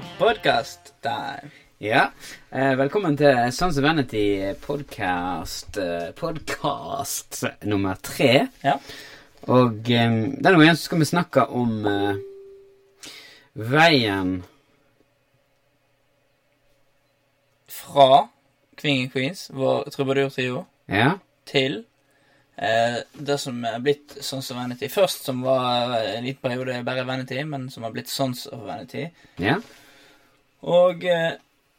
Podcast 0.00 0.92
time. 1.02 1.50
Ja, 1.78 2.10
eh, 2.50 2.74
velkommen 2.78 3.16
til 3.16 3.52
Sons 3.52 3.76
of 3.78 3.84
Vanity 3.84 4.54
podcast, 4.60 5.76
eh, 5.76 6.12
podcast 6.16 7.44
nummer 7.62 7.94
tre. 8.02 8.46
Ja. 8.64 8.76
Og 9.42 9.90
eh, 9.90 10.14
denne 10.38 10.54
gangen 10.56 10.76
så 10.76 10.84
skal 10.88 11.02
vi 11.02 11.08
snakke 11.10 11.44
om 11.50 11.86
eh, 11.86 12.22
veien 13.54 14.42
Fra 17.68 18.28
Kvingen 18.78 19.10
Queens, 19.10 19.50
vår 19.52 19.90
trubadur-trio, 19.90 20.64
Ja, 20.88 21.18
til 21.46 21.82
eh, 22.56 23.02
det 23.18 23.38
som 23.42 23.60
er 23.68 23.78
blitt 23.82 24.16
Sons 24.24 24.50
of 24.50 24.56
Vanity. 24.56 24.88
Først 24.88 25.24
som 25.28 25.42
var 25.44 25.98
en 26.00 26.24
liten 26.24 26.42
periode 26.42 26.80
bare 26.86 27.04
Vanity, 27.06 27.42
men 27.44 27.68
som 27.70 27.82
har 27.82 27.92
blitt 27.92 28.08
Sons 28.08 28.46
of 28.46 28.64
Vanity. 28.66 29.08
ja, 29.38 29.58
Og 30.62 31.04
eh, 31.04 31.32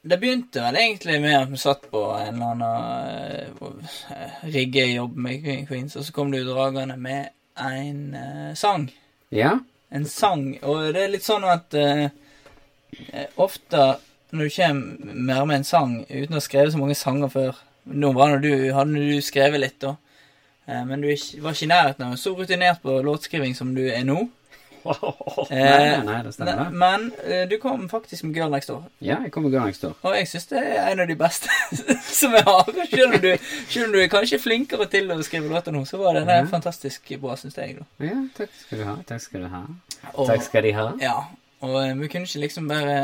det 0.04 0.18
begynte 0.20 0.60
vel 0.66 0.76
egentlig 0.76 1.22
med 1.24 1.38
at 1.38 1.52
vi 1.52 1.60
satt 1.62 1.86
på 1.92 2.02
en 2.18 2.42
eller 2.42 2.50
annen 2.52 3.86
eh, 4.12 4.42
riggejobb 4.52 5.16
med 5.16 5.46
King 5.46 5.62
and 5.62 5.70
Queens, 5.70 5.96
og 5.96 6.04
så 6.04 6.16
kom 6.16 6.32
du 6.34 6.42
dragende 6.44 6.98
med 7.00 7.30
en 7.60 8.02
eh, 8.20 8.50
sang. 8.60 8.90
ja, 9.32 9.60
En 9.94 10.06
sang, 10.10 10.58
og 10.66 10.94
det 10.96 11.04
er 11.04 11.12
litt 11.14 11.24
sånn 11.24 11.46
at 11.48 11.76
eh, 11.78 12.08
ofte 13.38 13.94
når 14.34 14.50
du 14.50 14.56
kommer 14.56 15.14
mer 15.30 15.46
med 15.46 15.60
en 15.62 15.68
sang 15.68 15.92
uten 16.10 16.34
å 16.34 16.40
ha 16.40 16.44
skrevet 16.44 16.74
så 16.74 16.82
mange 16.82 16.98
sanger 16.98 17.32
før 17.32 17.62
Nå 17.84 18.14
var 18.16 18.38
det 18.40 18.48
du, 18.48 18.70
hadde 18.72 18.96
du 18.96 19.18
skrevet 19.20 19.60
litt, 19.60 19.82
da. 19.84 19.98
Men 20.88 21.02
du 21.04 21.10
var 21.44 21.52
ikke 21.52 21.66
i 21.66 21.68
nærheten 21.68 22.06
av 22.06 22.14
så 22.16 22.32
rutinert 22.32 22.80
på 22.80 22.94
låtskriving 23.04 23.58
som 23.58 23.74
du 23.76 23.82
er 23.84 24.06
nå. 24.08 24.22
nei, 25.50 25.60
nei, 25.60 26.04
nei, 26.08 26.18
det 26.26 26.34
stemmer 26.36 26.64
Ne- 26.64 26.78
Men 26.82 27.06
eh, 27.24 27.44
du 27.50 27.58
kom 27.62 27.86
faktisk 27.90 28.24
med 28.28 28.36
Girl 28.36 28.52
Next 28.52 28.70
Door. 28.70 28.84
Ja, 29.02 29.18
jeg 29.24 29.32
kom 29.32 29.44
med 29.48 29.52
Girl 29.56 29.66
next 29.66 29.82
door. 29.86 29.94
Og 30.04 30.16
jeg 30.18 30.28
syns 30.28 30.46
det 30.52 30.62
er 30.64 30.90
en 30.92 31.00
av 31.04 31.08
de 31.08 31.16
beste 31.16 31.50
som 32.20 32.34
jeg 32.36 32.44
har. 32.48 32.72
Selv 32.92 33.06
om, 33.14 33.20
du, 33.22 33.30
selv 33.70 33.86
om 33.88 33.94
du 33.96 34.00
er 34.04 34.08
kanskje 34.12 34.40
flinkere 34.44 34.88
til 34.92 35.12
å 35.16 35.20
skrive 35.24 35.50
låter 35.52 35.72
nå, 35.76 35.86
så 35.90 35.98
var 36.02 36.14
den 36.20 36.28
der 36.28 36.44
Mhm. 36.44 36.52
fantastisk 36.52 37.14
bra, 37.22 37.36
syns 37.40 37.58
jeg. 37.58 37.78
da. 37.80 37.86
Ja, 38.06 38.18
takk 38.38 38.50
skal 38.60 38.78
du 38.80 38.84
ha, 38.90 38.96
takk 39.08 39.22
skal 39.22 39.42
du 39.46 39.48
ha. 39.54 39.64
Og- 40.14 40.28
Takk 40.28 40.44
skal 40.44 40.64
de 40.68 40.74
ha. 40.74 40.88
Ja, 41.02 41.18
og 41.64 41.78
eh, 41.84 41.94
vi 41.96 42.08
kunne 42.12 42.28
ikke 42.28 42.40
liksom 42.44 42.68
bare 42.68 42.98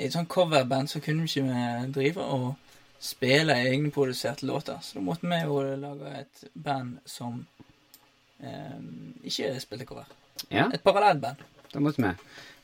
I 0.00 0.06
et 0.06 0.12
sånt 0.16 0.28
coverband 0.28 0.88
så 0.88 1.00
kunne 1.04 1.26
vi 1.26 1.40
ikke 1.40 1.92
drive 1.92 2.22
og 2.22 2.54
spille 3.00 3.52
egenproduserte 3.60 4.46
låter. 4.48 4.78
Så 4.82 4.94
da 4.96 5.00
måtte 5.04 5.28
vi 5.28 5.36
jo 5.44 5.60
lage 5.76 6.14
et 6.22 6.46
band 6.54 6.96
som 7.04 7.42
eh, 8.42 8.78
ikke 9.24 9.60
spilte 9.60 9.84
cover. 9.88 10.06
Ja, 10.50 10.68
Et 10.72 10.82
parallellband. 10.84 11.42
da 11.72 11.80
måtte 11.80 12.02
vi. 12.02 12.12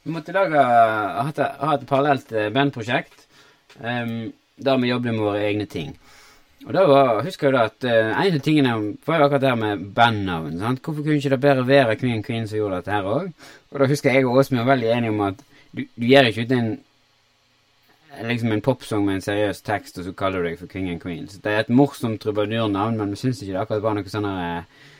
Vi 0.02 0.10
måtte 0.10 0.32
lage, 0.34 0.58
ha 0.58 1.26
ha 1.32 1.74
et 1.74 1.86
parallelt 1.86 2.32
eh, 2.32 2.50
bandprosjekt, 2.50 3.26
um, 3.78 4.32
der 4.56 4.78
vi 4.78 4.90
jobbet 4.90 5.14
med 5.14 5.22
våre 5.22 5.44
egne 5.46 5.66
ting. 5.66 5.92
Og 6.66 6.72
da 6.74 6.84
var, 6.86 7.22
husker 7.26 7.48
jeg 7.48 7.54
da 7.54 7.64
at 7.70 7.86
uh, 7.86 8.22
en 8.22 8.36
av 8.38 8.42
tingene 8.42 8.74
var 9.06 9.18
jo 9.18 9.26
akkurat 9.26 9.42
det 9.42 9.50
her 9.50 9.58
med 9.58 9.84
bandnavn. 9.94 10.58
sant? 10.58 10.82
Hvorfor 10.82 11.02
kunne 11.02 11.18
ikke 11.18 11.34
det 11.34 11.40
bedre 11.40 11.66
være 11.66 11.96
Queen 11.96 12.22
Queen 12.22 12.46
som 12.48 12.58
gjorde 12.58 12.82
dette 12.82 12.94
her 12.94 13.08
òg? 13.08 13.32
Og 13.70 13.80
da 13.80 13.90
husker 13.90 14.14
jeg 14.14 14.26
og 14.26 14.38
Åsmund 14.42 14.62
var 14.62 14.74
veldig 14.74 14.90
enige 14.96 15.14
om 15.14 15.24
at 15.26 15.42
du, 15.72 15.84
du 15.86 16.06
gjør 16.06 16.30
ikke 16.30 16.46
ut 16.46 16.56
en 16.58 16.72
liksom 18.20 18.52
en 18.52 18.60
popsang 18.60 19.04
med 19.06 19.14
en 19.14 19.24
seriøs 19.24 19.62
tekst, 19.64 19.98
og 19.98 20.04
så 20.04 20.12
kaller 20.16 20.42
du 20.42 20.50
deg 20.50 20.58
for 20.60 20.70
King 20.70 20.90
and 20.90 21.00
Queens. 21.00 21.38
Det 21.42 21.52
er 21.52 21.64
et 21.64 21.72
morsomt 21.72 22.20
trubadurnavn, 22.20 22.98
men 22.98 23.14
vi 23.14 23.20
syns 23.20 23.42
ikke 23.42 23.54
det 23.54 23.62
akkurat 23.62 23.82
var 23.82 23.96
noe 23.96 24.12
sånn 24.12 24.28
her, 24.28 24.58
eh, 24.58 24.90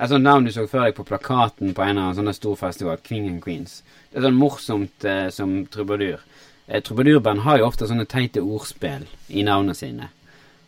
Et 0.00 0.08
sånt 0.08 0.24
navn 0.24 0.46
du 0.48 0.52
så 0.54 0.64
før 0.64 0.86
deg 0.86 0.96
på 0.96 1.04
plakaten 1.04 1.74
på 1.76 1.82
en 1.84 1.90
eller 1.92 2.06
annen 2.06 2.16
sånn 2.16 2.36
stor 2.36 2.56
festival. 2.56 3.00
King 3.04 3.26
and 3.28 3.42
Queens. 3.44 3.82
Det 4.08 4.20
er 4.20 4.24
sånn 4.24 4.38
morsomt 4.40 5.04
eh, 5.04 5.26
som 5.34 5.58
trubadur. 5.68 6.22
Eh, 6.66 6.80
Trubadurband 6.86 7.44
har 7.44 7.60
jo 7.60 7.66
ofte 7.68 7.88
sånne 7.90 8.06
teite 8.08 8.40
ordspill 8.40 9.04
i 9.28 9.44
navnene 9.44 9.76
sine. 9.76 10.08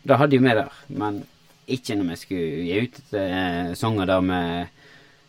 Det 0.05 0.19
hadde 0.21 0.37
jo 0.37 0.45
med 0.45 0.59
der, 0.61 0.77
men 0.93 1.23
ikke 1.71 1.97
når 1.97 2.11
vi 2.11 2.21
skulle 2.21 2.69
gi 2.69 2.85
ut 2.85 3.17
eh, 3.17 3.73
sanger 3.79 4.11
der 4.11 4.29
med 4.29 4.79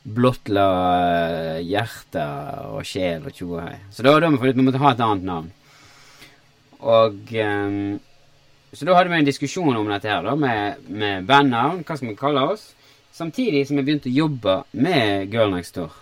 blottla 0.04 0.68
eh, 1.00 1.60
hjerte 1.64 2.28
og 2.74 2.84
sjel 2.90 3.24
og 3.30 3.38
tjo. 3.38 3.64
Så 3.94 4.04
da 4.04 4.18
det 4.20 4.34
vi 4.34 4.50
ut 4.50 4.60
vi 4.60 4.68
måtte 4.68 4.84
ha 4.84 4.92
et 4.92 5.04
annet 5.08 5.30
navn. 5.32 5.52
Og 6.84 7.32
eh, 7.32 8.00
Så 8.74 8.84
da 8.84 8.98
hadde 8.98 9.14
vi 9.14 9.20
en 9.22 9.32
diskusjon 9.32 9.78
om 9.78 9.88
dette 9.88 10.10
her, 10.10 10.26
da, 10.26 10.36
med, 10.36 10.88
med 10.90 11.28
bandnavn. 11.30 11.86
Hva 11.86 11.96
skal 11.96 12.10
vi 12.10 12.20
kalle 12.20 12.50
oss? 12.52 12.74
Samtidig 13.14 13.68
som 13.70 13.78
jeg 13.78 13.86
begynte 13.86 14.10
å 14.10 14.16
jobbe 14.16 14.56
med 14.74 15.34
Girl 15.34 15.54
Next 15.54 15.76
Door. 15.78 15.94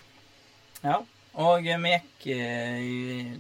Ja. 0.82 1.02
Og 1.42 1.64
vi 1.64 1.92
gikk, 1.92 2.28
eh, 2.28 3.34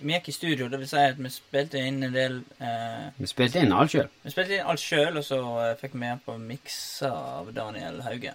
vi 0.00 0.12
gikk 0.12 0.28
i 0.28 0.34
studio, 0.34 0.68
det 0.68 0.78
vil 0.78 0.88
si 0.88 0.98
at 0.98 1.18
vi 1.18 1.30
spilte 1.30 1.78
inn 1.82 2.02
en 2.06 2.14
del 2.14 2.40
eh, 2.62 3.08
Vi 3.18 3.26
spilte 3.30 3.62
inn 3.62 3.74
alt 3.74 3.94
sjøl. 3.94 4.10
Vi 4.22 4.34
spilte 4.34 4.58
inn 4.58 4.70
alt 4.70 4.82
sjøl, 4.82 5.18
og 5.18 5.26
så 5.26 5.40
eh, 5.62 5.76
fikk 5.80 5.96
vi 5.96 6.02
med 6.02 6.22
på 6.26 6.36
mikser 6.38 7.10
av 7.10 7.50
Daniel 7.54 8.00
Hauge. 8.06 8.34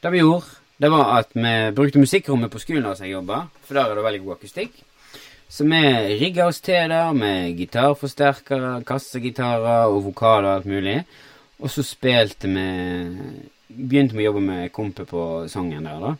Det 0.00 0.12
vi 0.12 0.20
gjorde, 0.20 0.56
det 0.80 0.90
var 0.92 1.12
at 1.18 1.32
vi 1.36 1.54
brukte 1.76 2.00
musikkrommet 2.00 2.52
på 2.52 2.60
skolen 2.60 2.88
der 2.88 3.04
jeg 3.04 3.16
jobba, 3.16 3.46
for 3.64 3.76
der 3.78 3.92
er 3.92 3.96
det 3.96 4.04
veldig 4.08 4.24
god 4.24 4.36
akustikk. 4.36 4.82
Så 5.48 5.64
vi 5.64 5.80
rigga 6.20 6.48
oss 6.50 6.60
til 6.60 6.90
der 6.90 7.12
med 7.16 7.56
gitarforsterkere, 7.56 8.82
kassegitarer 8.84 9.86
og 9.88 10.02
vokaler 10.10 10.48
og 10.48 10.54
alt 10.56 10.68
mulig. 10.68 10.98
Og 11.62 11.70
så 11.72 11.84
spilte 11.86 12.50
vi 12.52 12.66
Begynte 13.66 14.14
vi 14.14 14.22
å 14.22 14.28
jobbe 14.30 14.40
med 14.46 14.72
kompet 14.72 15.08
på 15.10 15.20
sangen 15.50 15.84
der, 15.84 15.98
da. 15.98 16.12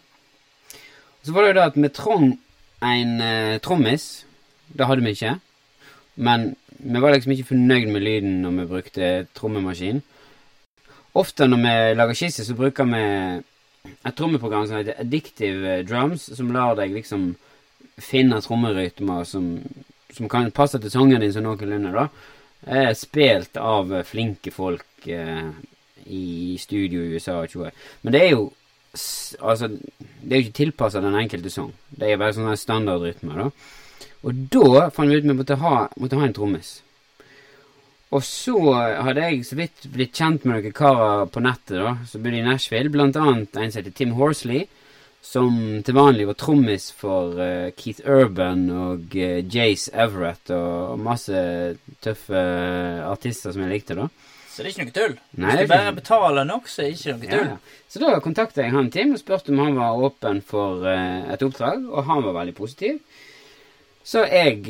Så 1.23 1.33
var 1.33 1.45
det 1.45 1.53
jo 1.53 1.55
det 1.57 1.67
at 1.71 1.77
vi 1.79 1.91
trong 1.95 2.25
en 2.83 3.21
eh, 3.23 3.59
trommis. 3.63 4.27
Det 4.67 4.87
hadde 4.87 5.05
vi 5.07 5.15
ikke. 5.15 5.37
Men 6.17 6.57
vi 6.79 7.01
var 7.01 7.15
liksom 7.15 7.33
ikke 7.33 7.53
fornøyd 7.53 7.89
med 7.95 8.03
lyden 8.03 8.43
når 8.43 8.59
vi 8.59 8.67
brukte 8.73 9.11
trommemaskin. 9.39 10.03
Ofte 11.15 11.47
når 11.47 11.63
vi 11.63 11.75
lager 11.97 12.19
skisse, 12.19 12.45
så 12.45 12.55
bruker 12.55 12.85
vi 12.91 13.03
et 13.87 14.17
trommeprogram 14.19 14.67
som 14.67 14.81
heter 14.81 14.99
Addictive 15.01 15.83
Drums, 15.89 16.27
som 16.37 16.51
lar 16.53 16.75
deg 16.77 16.93
liksom 16.93 17.31
finne 18.03 18.43
trommerytmer 18.45 19.25
som, 19.25 19.55
som 20.13 20.29
kan 20.29 20.51
passe 20.53 20.81
til 20.83 20.93
sangen 20.93 21.23
din 21.23 21.33
sånn 21.33 21.47
noenlunde, 21.47 21.95
da. 21.95 22.09
Er 22.65 22.95
spilt 22.99 23.59
av 23.61 23.93
flinke 24.09 24.51
folk 24.55 25.07
eh, 25.07 25.51
i 26.07 26.57
studio 26.59 27.03
i 27.03 27.17
USA 27.17 27.41
og 27.43 27.53
tjoe. 27.53 27.73
Men 28.03 28.17
det 28.17 28.23
er 28.27 28.33
jo 28.37 28.47
Altså, 29.45 29.67
det 29.69 30.31
er 30.31 30.39
jo 30.39 30.45
ikke 30.47 30.57
tilpassa 30.57 31.03
den 31.05 31.19
enkelte 31.21 31.51
sang. 31.53 31.67
Det 31.93 32.09
er 32.09 32.17
bare 32.17 32.33
sånne 32.33 32.55
standardrytmer, 32.57 33.43
da. 33.43 34.07
Og 34.25 34.39
da 34.55 34.87
fant 34.89 35.13
vi 35.13 35.19
ut 35.19 35.27
at 35.27 35.29
vi 35.29 35.35
måtte 35.37 35.59
ha, 35.61 35.73
måtte 36.01 36.17
ha 36.17 36.25
en 36.25 36.33
trommis. 36.33 36.71
Og 38.15 38.23
så 38.25 38.57
hadde 38.73 39.27
jeg 39.27 39.45
så 39.45 39.59
vidt 39.59 39.87
blitt 39.93 40.17
kjent 40.17 40.47
med 40.47 40.63
noen 40.63 40.75
karer 40.77 41.27
på 41.29 41.43
nettet 41.45 41.77
da, 41.77 41.93
som 42.09 42.23
bodde 42.25 42.41
i 42.41 42.47
Nashville, 42.47 42.93
blant 42.95 43.19
annet 43.21 43.59
en 43.59 43.75
som 43.75 43.83
heter 43.83 43.97
Tim 43.99 44.15
Horsley, 44.17 44.65
som 45.27 45.57
til 45.85 45.97
vanlig 45.97 46.27
var 46.29 46.37
trommis 46.39 46.85
for 46.95 47.35
uh, 47.41 47.71
Keith 47.77 48.05
Urban 48.07 48.63
og 48.71 49.17
uh, 49.19 49.41
Jace 49.53 49.91
Everett 49.93 50.53
og 50.55 51.01
masse 51.03 51.41
tøffe 52.05 52.43
artister 53.11 53.53
som 53.55 53.65
jeg 53.67 53.73
likte, 53.75 53.97
da. 53.99 54.07
Så 54.53 54.63
det 54.65 54.71
er 54.71 54.73
ikke 54.73 54.87
noe 54.87 54.95
tull. 54.97 55.17
Nei, 55.37 55.51
Hvis 55.51 55.67
du 55.67 55.73
bare 55.75 55.89
ikke- 55.91 55.99
betaler 55.99 56.47
nok, 56.49 56.69
så 56.73 56.81
er 56.83 56.87
det 56.89 56.95
ikke 57.01 57.17
noe 57.17 57.33
tull. 57.35 57.51
ja. 57.51 57.57
Så 57.93 58.01
da 58.01 58.13
kontakta 58.25 58.63
jeg 58.65 58.73
han 58.73 58.91
Tim 58.95 59.13
og 59.13 59.21
spurte 59.21 59.53
om 59.53 59.59
han 59.65 59.77
var 59.77 59.99
åpen 60.09 60.41
for 60.47 60.87
uh, 60.87 61.27
et 61.35 61.43
oppdrag, 61.45 61.85
og 61.91 62.07
han 62.09 62.23
var 62.25 62.39
veldig 62.41 62.55
positiv. 62.57 63.03
Så 64.07 64.23
jeg 64.31 64.63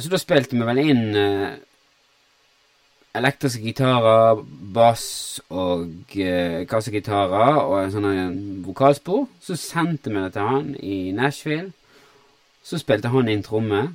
Så 0.00 0.08
da 0.08 0.16
spilte 0.18 0.56
vi 0.56 0.64
vel 0.64 0.78
inn 0.80 1.02
elektriske 3.14 3.62
gitarer, 3.62 4.42
bass 4.74 5.40
og 5.48 6.16
eh, 6.18 6.64
kassegitarer 6.70 7.60
og 7.62 7.76
en 7.80 7.94
sånn 7.94 8.08
en 8.10 8.36
vokalspor. 8.66 9.28
Så 9.40 9.56
sendte 9.60 10.10
vi 10.10 10.20
det 10.20 10.34
til 10.34 10.50
han 10.50 10.74
i 10.80 10.98
Nashville. 11.14 11.70
Så 12.64 12.80
spilte 12.80 13.12
han 13.12 13.30
inn 13.30 13.44
tromme. 13.46 13.86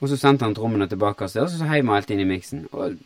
Og 0.00 0.10
så 0.10 0.18
sendte 0.20 0.44
han 0.44 0.56
trommene 0.56 0.88
tilbake 0.90 1.24
og 1.24 1.30
så 1.32 1.68
heiv 1.70 1.86
vi 1.86 1.94
alt 1.96 2.10
inn 2.12 2.22
i 2.22 2.28
miksen. 2.28 2.66
Og 2.72 2.98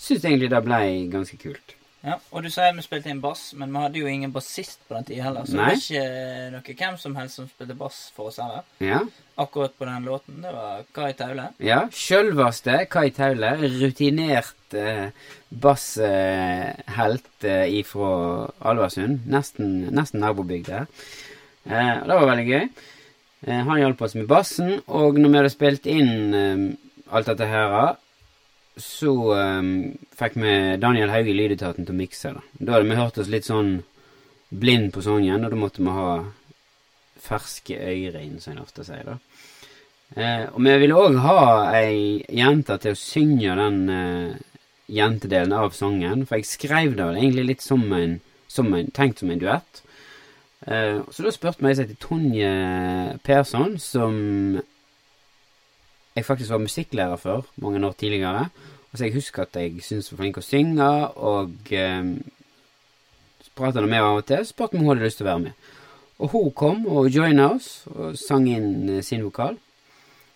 syns 0.00 0.24
egentlig 0.24 0.50
det 0.50 0.64
ble 0.66 0.80
ganske 1.12 1.38
kult. 1.40 1.76
Ja, 2.00 2.14
og 2.32 2.44
du 2.44 2.48
sier 2.48 2.72
vi 2.72 2.80
spilte 2.84 3.10
inn 3.12 3.18
bass, 3.20 3.50
men 3.60 3.74
vi 3.74 3.80
hadde 3.82 4.00
jo 4.00 4.08
ingen 4.08 4.32
bassist 4.32 4.80
på 4.88 4.96
den 4.96 5.04
tida 5.08 5.26
heller. 5.26 5.44
Så 5.44 5.58
Nei. 5.58 5.74
det 5.74 5.74
var 5.74 5.82
ikke 5.82 6.54
noe 6.54 6.76
hvem 6.78 6.96
som 7.02 7.16
helst 7.20 7.40
som 7.40 7.48
spilte 7.50 7.76
bass 7.76 7.98
for 8.16 8.30
oss 8.30 8.38
heller. 8.40 8.64
Ja. 8.80 9.02
Akkurat 9.40 9.76
på 9.76 9.84
den 9.88 10.08
låten. 10.08 10.40
Det 10.40 10.52
var 10.54 10.86
Kai 10.96 11.12
Taule. 11.18 11.50
Ja, 11.60 11.82
sjølveste 11.92 12.78
Kai 12.92 13.10
Taule. 13.16 13.52
Rutinert 13.76 14.76
eh, 14.80 15.12
basshelt 15.52 17.48
eh, 17.48 17.66
ifra 17.82 18.12
Alversund. 18.72 19.26
Nesten, 19.28 19.90
nesten 19.92 20.24
nabobygd 20.24 20.72
der. 20.72 20.88
Eh, 21.68 21.94
det 22.00 22.16
var 22.16 22.28
veldig 22.32 22.48
gøy. 22.48 22.68
Eh, 23.46 23.60
han 23.68 23.80
hjalp 23.80 24.00
oss 24.08 24.16
med 24.16 24.28
bassen, 24.28 24.78
og 24.88 25.20
når 25.20 25.28
vi 25.28 25.40
hadde 25.42 25.52
spilt 25.52 25.88
inn 25.88 26.36
eh, 26.36 26.64
alt 27.12 27.28
dette 27.28 27.48
her, 27.48 27.96
så 28.76 29.12
um, 29.34 29.70
fikk 30.16 30.36
vi 30.40 30.52
Daniel 30.80 31.10
Hauge 31.12 31.32
i 31.32 31.36
Lydetaten 31.36 31.86
til 31.86 31.94
å 31.94 31.98
mikse 31.98 32.34
Da 32.34 32.42
Da 32.58 32.76
hadde 32.76 32.88
vi 32.88 32.98
hørt 33.00 33.18
oss 33.18 33.32
litt 33.32 33.48
sånn 33.48 33.80
blind 34.50 34.92
på 34.94 35.02
sangen, 35.02 35.44
og 35.44 35.50
da 35.52 35.58
måtte 35.58 35.82
vi 35.82 35.94
ha 35.94 36.12
ferske 37.20 37.76
øyre 37.76 38.22
inn, 38.24 38.40
som 38.40 38.54
en 38.54 38.64
ofte 38.64 38.84
sier. 38.86 39.04
da. 39.06 39.18
Eh, 40.16 40.46
og 40.50 40.62
vi 40.64 40.78
ville 40.82 40.96
òg 40.98 41.20
ha 41.22 41.42
ei 41.78 42.24
jente 42.34 42.74
til 42.82 42.96
å 42.96 42.98
synge 42.98 43.54
den 43.60 43.78
eh, 43.94 44.40
jentedelen 44.90 45.54
av 45.54 45.76
sangen. 45.76 46.24
For 46.26 46.40
jeg 46.40 46.50
skrev 46.50 46.96
det 46.98 47.06
egentlig 47.12 47.46
litt 47.52 47.62
som 47.62 47.84
en, 47.94 48.18
som 48.50 48.72
en 48.74 48.90
tenkt 48.96 49.22
som 49.22 49.30
en 49.30 49.42
duett. 49.42 49.82
Eh, 50.66 50.98
så 51.10 51.26
da 51.26 51.34
spurte 51.34 51.62
vi 51.62 51.74
som 51.76 51.86
heter 51.86 52.02
Tonje 52.02 52.50
Persson, 53.26 53.78
som 53.78 54.18
jeg 56.16 56.26
faktisk 56.26 56.50
var 56.50 56.58
musikklærer 56.58 57.16
før, 57.16 57.40
mange 57.56 57.86
år 57.86 57.92
tidligere. 57.92 58.48
Og 58.92 58.98
så 58.98 59.04
jeg 59.04 59.14
husker 59.14 59.42
at 59.42 59.56
jeg 59.56 59.82
syntes 59.82 60.12
var 60.12 60.22
flink 60.22 60.38
å 60.40 60.44
synge, 60.44 60.90
og 61.16 61.72
eh, 61.72 62.14
så 63.44 63.52
prata 63.54 63.84
med 63.86 64.02
av 64.02 64.18
og 64.18 64.26
til. 64.26 64.42
Så 64.44 64.54
spurte 64.54 64.74
om 64.74 64.84
hun 64.84 64.94
hadde 64.94 65.06
lyst 65.06 65.20
til 65.20 65.28
å 65.28 65.30
være 65.30 65.44
med. 65.46 65.68
Og 66.20 66.28
hun 66.34 66.50
kom 66.52 66.84
og 66.90 67.08
joina 67.08 67.52
oss 67.54 67.86
og 67.94 68.18
sang 68.18 68.48
inn 68.50 68.88
eh, 68.98 69.04
sin 69.06 69.22
vokal. 69.24 69.56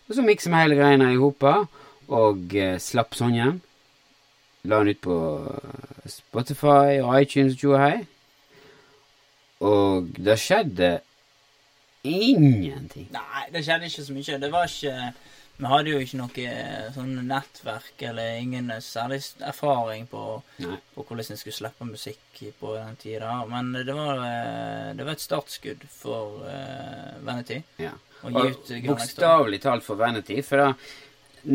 Og 0.09 0.17
så 0.17 0.23
miksa 0.23 0.53
vi 0.53 0.63
hele 0.63 0.79
greiene 0.79 1.11
i 1.13 1.21
hopa 1.21 1.65
og 2.09 2.55
eh, 2.57 2.79
slapp 2.81 3.17
sangen. 3.19 3.61
La 4.65 4.81
den 4.81 4.95
ut 4.95 5.03
på 5.05 5.19
eh, 5.51 6.09
Spotify 6.09 7.01
og 7.03 7.19
iTunes 7.21 7.59
og 7.67 7.79
hei. 7.83 7.97
Og 9.65 10.09
det 10.17 10.39
skjedde 10.41 10.99
ingenting. 12.05 13.09
Nei, 13.13 13.45
det 13.53 13.65
skjedde 13.65 13.89
ikke 13.89 14.07
så 14.07 14.17
mye. 14.17 14.41
Det 14.41 14.53
var 14.53 14.69
ikke 14.69 15.13
Vi 15.57 15.71
hadde 15.71 15.93
jo 15.93 16.01
ikke 16.03 16.19
noe 16.19 16.45
eh, 16.51 16.87
sånn 16.97 17.13
nettverk 17.29 18.03
eller 18.09 18.41
ingen 18.43 18.73
særlig 18.83 19.21
erfaring 19.39 20.09
på, 20.11 20.23
på 20.59 21.05
hvordan 21.05 21.31
en 21.31 21.39
skulle 21.39 21.55
slippe 21.55 21.87
musikk 21.87 22.41
på 22.59 22.73
den 22.75 22.97
tida. 22.99 23.37
Men 23.47 23.71
det 23.77 23.95
var, 23.95 24.19
eh, 24.27 24.89
det 24.99 25.07
var 25.07 25.15
et 25.15 25.23
startskudd 25.23 25.87
for 25.95 26.43
uh, 26.43 27.15
Vanity 27.23 27.61
Ja. 27.79 27.95
Og, 28.25 28.35
Og 28.41 28.89
bokstavelig 28.89 29.61
talt 29.63 29.85
for 29.87 30.01
Vanity. 30.01 30.41
For 30.43 30.59
da, 30.59 30.69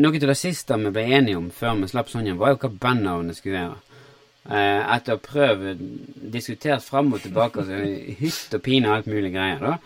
noe 0.00 0.16
av 0.22 0.26
det 0.32 0.38
siste 0.38 0.78
vi 0.80 0.94
ble 0.94 1.04
enige 1.18 1.36
om 1.36 1.50
før 1.52 1.76
vi 1.82 1.92
slapp 1.92 2.08
Sonja, 2.12 2.38
var 2.40 2.54
jo 2.54 2.60
hva 2.62 2.72
bandnavnet 2.86 3.36
skulle 3.36 3.66
være. 3.66 4.00
Uh, 4.48 4.80
etter 4.96 5.12
å 5.12 5.18
ha 5.18 5.24
prøvd, 5.26 5.84
diskutert 6.32 6.86
fram 6.86 7.12
og 7.12 7.20
tilbake, 7.26 7.60
altså, 7.60 8.16
hytt 8.22 8.56
og 8.56 8.64
pine 8.64 8.88
og 8.88 8.96
alt 8.96 9.12
mulig 9.12 9.34
greier, 9.34 9.60
da, 9.60 9.76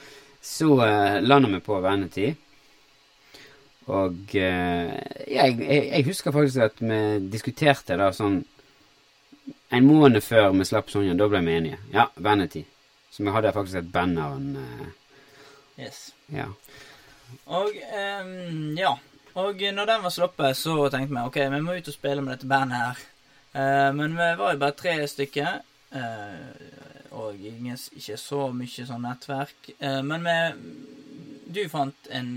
så 0.45 0.71
uh, 0.79 1.19
landa 1.25 1.51
vi 1.57 1.65
på 1.67 1.83
Vanity. 1.83 2.31
Og 3.87 4.35
eh, 4.35 4.93
jeg, 5.29 5.57
jeg, 5.61 6.05
husker 6.07 6.33
faktisk 6.33 6.63
at 6.65 6.79
vi 6.81 6.99
diskuterte 7.33 7.99
da 8.01 8.11
sånn 8.17 8.39
en 9.75 9.85
måned 9.89 10.23
før 10.25 10.53
vi 10.55 10.65
slapp 10.65 10.89
Sonja, 10.93 11.15
Da 11.19 11.27
ble 11.29 11.41
vi 11.45 11.57
enige. 11.59 11.79
Ja, 11.93 12.07
Vanity. 12.17 12.63
Så 13.13 13.25
vi 13.27 13.31
hadde 13.35 13.53
faktisk 13.53 13.83
et 13.83 13.93
bandnavn. 13.93 14.57
eh, 14.57 14.87
Yes. 15.79 16.13
ja. 16.31 16.47
Og 17.51 17.73
ehm, 17.91 18.77
ja. 18.79 18.93
Og 19.35 19.59
når 19.75 19.87
den 19.91 20.03
var 20.05 20.11
sluppet, 20.15 20.57
så 20.57 20.89
tenkte 20.89 21.15
vi 21.17 21.25
ok, 21.27 21.39
vi 21.51 21.61
må 21.61 21.75
ut 21.75 21.89
og 21.91 21.95
spille 21.97 22.23
med 22.23 22.37
dette 22.37 22.47
bandet 22.47 22.79
her. 22.79 23.01
Eh, 23.55 23.91
men 23.95 24.15
vi 24.15 24.29
var 24.39 24.53
jo 24.55 24.59
bare 24.63 24.77
tre 24.79 24.95
stykker. 25.09 25.61
eh, 25.93 27.11
og 27.11 27.35
ingen, 27.39 27.79
ikke 27.97 28.17
så 28.19 28.49
mye 28.55 28.87
sånn 28.87 29.03
nettverk. 29.07 29.71
Eh, 29.79 30.01
men 30.03 30.25
vi 30.25 30.39
Du 31.55 31.69
fant 31.69 32.09
en, 32.11 32.31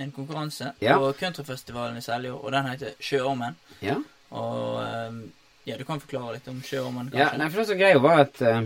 en 0.00 0.12
konkurranse 0.16 0.72
Ja. 0.80 0.96
på 0.98 1.12
countryfestivalen 1.20 1.98
i 1.98 2.02
Seljord, 2.04 2.40
og 2.44 2.52
den 2.52 2.66
heter 2.72 2.96
Sjøormen. 3.00 3.56
ja. 3.82 3.96
Og 4.30 4.76
ehm, 4.84 5.32
ja, 5.66 5.76
du 5.76 5.82
kan 5.84 6.00
forklare 6.00 6.36
litt 6.36 6.48
om 6.48 6.60
Sjøormen, 6.62 7.10
Ja, 7.12 7.24
kanskje? 7.32 7.38
nei, 7.38 7.48
for 7.50 7.60
det 7.60 7.66
som 7.68 7.78
greia 7.80 7.98
var 7.98 8.20
at 8.26 8.42
uh, 8.42 8.60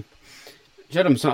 Selv 0.92 1.08
om 1.08 1.16
så, 1.16 1.30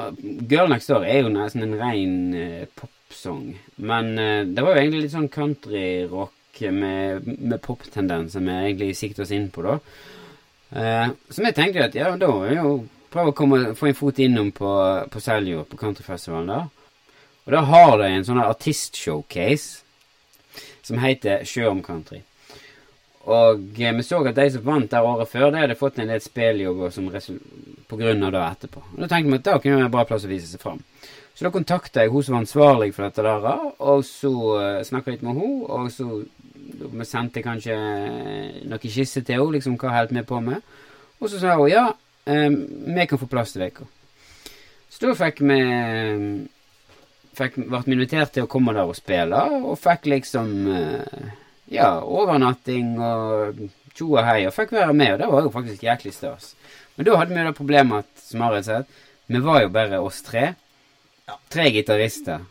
Girl 0.48 0.70
Next 0.70 0.88
Door 0.88 1.04
er 1.04 1.18
jo 1.24 1.32
nesten 1.34 1.62
en 1.66 1.74
ren 1.80 2.14
uh, 2.34 2.66
popsang, 2.78 3.58
men 3.76 4.12
uh, 4.18 4.44
det 4.46 4.62
var 4.62 4.76
jo 4.76 4.80
egentlig 4.84 5.02
litt 5.02 5.12
sånn 5.16 5.28
countryrock 5.28 6.32
med, 6.60 7.26
med 7.40 7.60
poptendenser 7.64 8.40
vi 8.44 8.50
egentlig 8.52 8.96
siktet 8.96 9.24
oss 9.24 9.30
inn 9.32 9.50
på, 9.50 9.62
da. 9.66 9.78
Uh, 10.70 11.12
så 11.28 11.42
vi 11.42 11.52
tenkte 11.56 11.84
at 11.88 11.94
ja, 11.98 12.10
da 12.16 12.28
må 12.30 12.46
vi 12.46 12.54
jo 12.56 12.72
prøve 13.10 13.32
å 13.32 13.36
komme, 13.36 13.60
få 13.74 13.90
en 13.90 13.98
fot 13.98 14.18
innom 14.22 14.52
på, 14.54 14.70
på 15.10 15.20
Seljord, 15.24 15.66
på 15.72 15.80
countryfestivalen 15.80 16.46
da. 16.52 16.60
Og 17.46 17.52
da 17.56 17.62
har 17.66 17.96
de 17.98 18.10
en 18.14 18.26
sånn 18.28 18.42
artistshowcase 18.44 19.82
som 20.90 21.00
heter 21.02 21.46
Sjøom 21.48 21.80
Country. 21.86 22.20
Og 23.30 23.80
eh, 23.80 23.94
vi 23.96 24.04
så 24.06 24.20
at 24.26 24.36
de 24.36 24.48
som 24.50 24.66
vant 24.66 24.90
der 24.90 25.06
året 25.06 25.28
før, 25.30 25.50
de 25.52 25.62
hadde 25.62 25.78
fått 25.78 26.00
en 26.00 26.10
del 26.10 26.22
spilljobber 26.24 26.94
pga. 27.90 28.14
det 28.14 28.44
etterpå. 28.44 28.82
Og 28.94 29.00
Da 29.00 29.08
tenkte 29.08 29.30
vi 29.30 29.38
at 29.38 29.48
da 29.48 29.58
kunne 29.58 29.74
det 29.74 29.80
være 29.82 29.90
en 29.90 29.96
bra 29.96 30.04
plass 30.08 30.24
å 30.24 30.32
vise 30.32 30.50
seg 30.50 30.62
fram. 30.62 30.82
Så 31.34 31.46
da 31.46 31.54
kontakta 31.54 32.02
jeg 32.02 32.12
hun 32.12 32.22
som 32.22 32.34
var 32.34 32.42
ansvarlig 32.44 32.94
for 32.94 33.06
dette 33.06 33.22
der, 33.24 33.72
og 33.78 34.04
så 34.04 34.32
uh, 34.60 34.82
snakka 34.84 35.14
litt 35.14 35.22
med 35.24 35.38
hun, 35.38 35.62
og 35.72 35.90
så 35.92 36.08
vi 36.80 37.06
sendte 37.08 37.42
kanskje 37.44 37.74
eh, 37.74 38.60
noen 38.68 38.92
skisser 38.92 39.24
til 39.26 39.38
henne, 39.38 39.54
liksom 39.56 39.78
hva 39.80 39.94
holdt 39.94 40.14
vi 40.14 40.22
på 40.26 40.40
med. 40.44 40.60
Og 41.20 41.28
så 41.28 41.40
sa 41.40 41.56
hun 41.58 41.70
ja, 41.70 41.86
eh, 42.24 42.48
vi 42.48 43.06
kan 43.08 43.20
få 43.20 43.28
plass 43.30 43.54
til 43.54 43.64
dere. 43.66 43.88
Så 44.90 45.06
da 45.06 45.16
fikk 45.18 45.42
vi 45.44 45.60
fikk, 47.40 47.58
ble 47.70 47.82
invitert 47.94 48.32
til 48.36 48.46
å 48.46 48.50
komme 48.50 48.74
der 48.76 48.88
og 48.90 48.96
spille, 48.98 49.42
og 49.64 49.78
fikk 49.80 50.08
liksom 50.12 50.50
eh, 50.76 51.30
ja, 51.74 51.90
overnatting 52.04 52.94
og 53.02 53.60
tjo 53.96 54.12
og 54.14 54.24
hei, 54.26 54.44
og 54.48 54.54
fikk 54.56 54.74
være 54.76 54.94
med, 54.96 55.14
og 55.14 55.22
det 55.22 55.28
var 55.32 55.46
jo 55.46 55.52
faktisk 55.54 55.84
jæklig 55.86 56.12
stas. 56.16 56.52
Men 56.96 57.08
da 57.08 57.16
hadde 57.20 57.34
vi 57.34 57.40
jo 57.42 57.48
det 57.48 57.56
problemet 57.58 58.04
at, 58.04 58.22
som 58.26 58.44
Arild 58.46 58.66
sa, 58.68 58.82
vi 59.30 59.40
var 59.44 59.62
jo 59.64 59.72
bare 59.72 60.00
oss 60.02 60.20
tre. 60.26 60.52
Ja. 61.30 61.36
Tre 61.50 61.68
gitarister, 61.70 62.46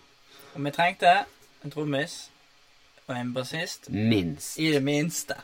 Og 0.56 0.64
vi 0.66 0.72
trengte 0.72 1.12
en 1.64 1.72
trommis 1.72 2.30
og 3.08 3.16
en 3.18 3.34
bassist. 3.36 3.90
minst. 3.90 4.58
I 4.60 4.72
det 4.72 4.84
minste. 4.84 5.36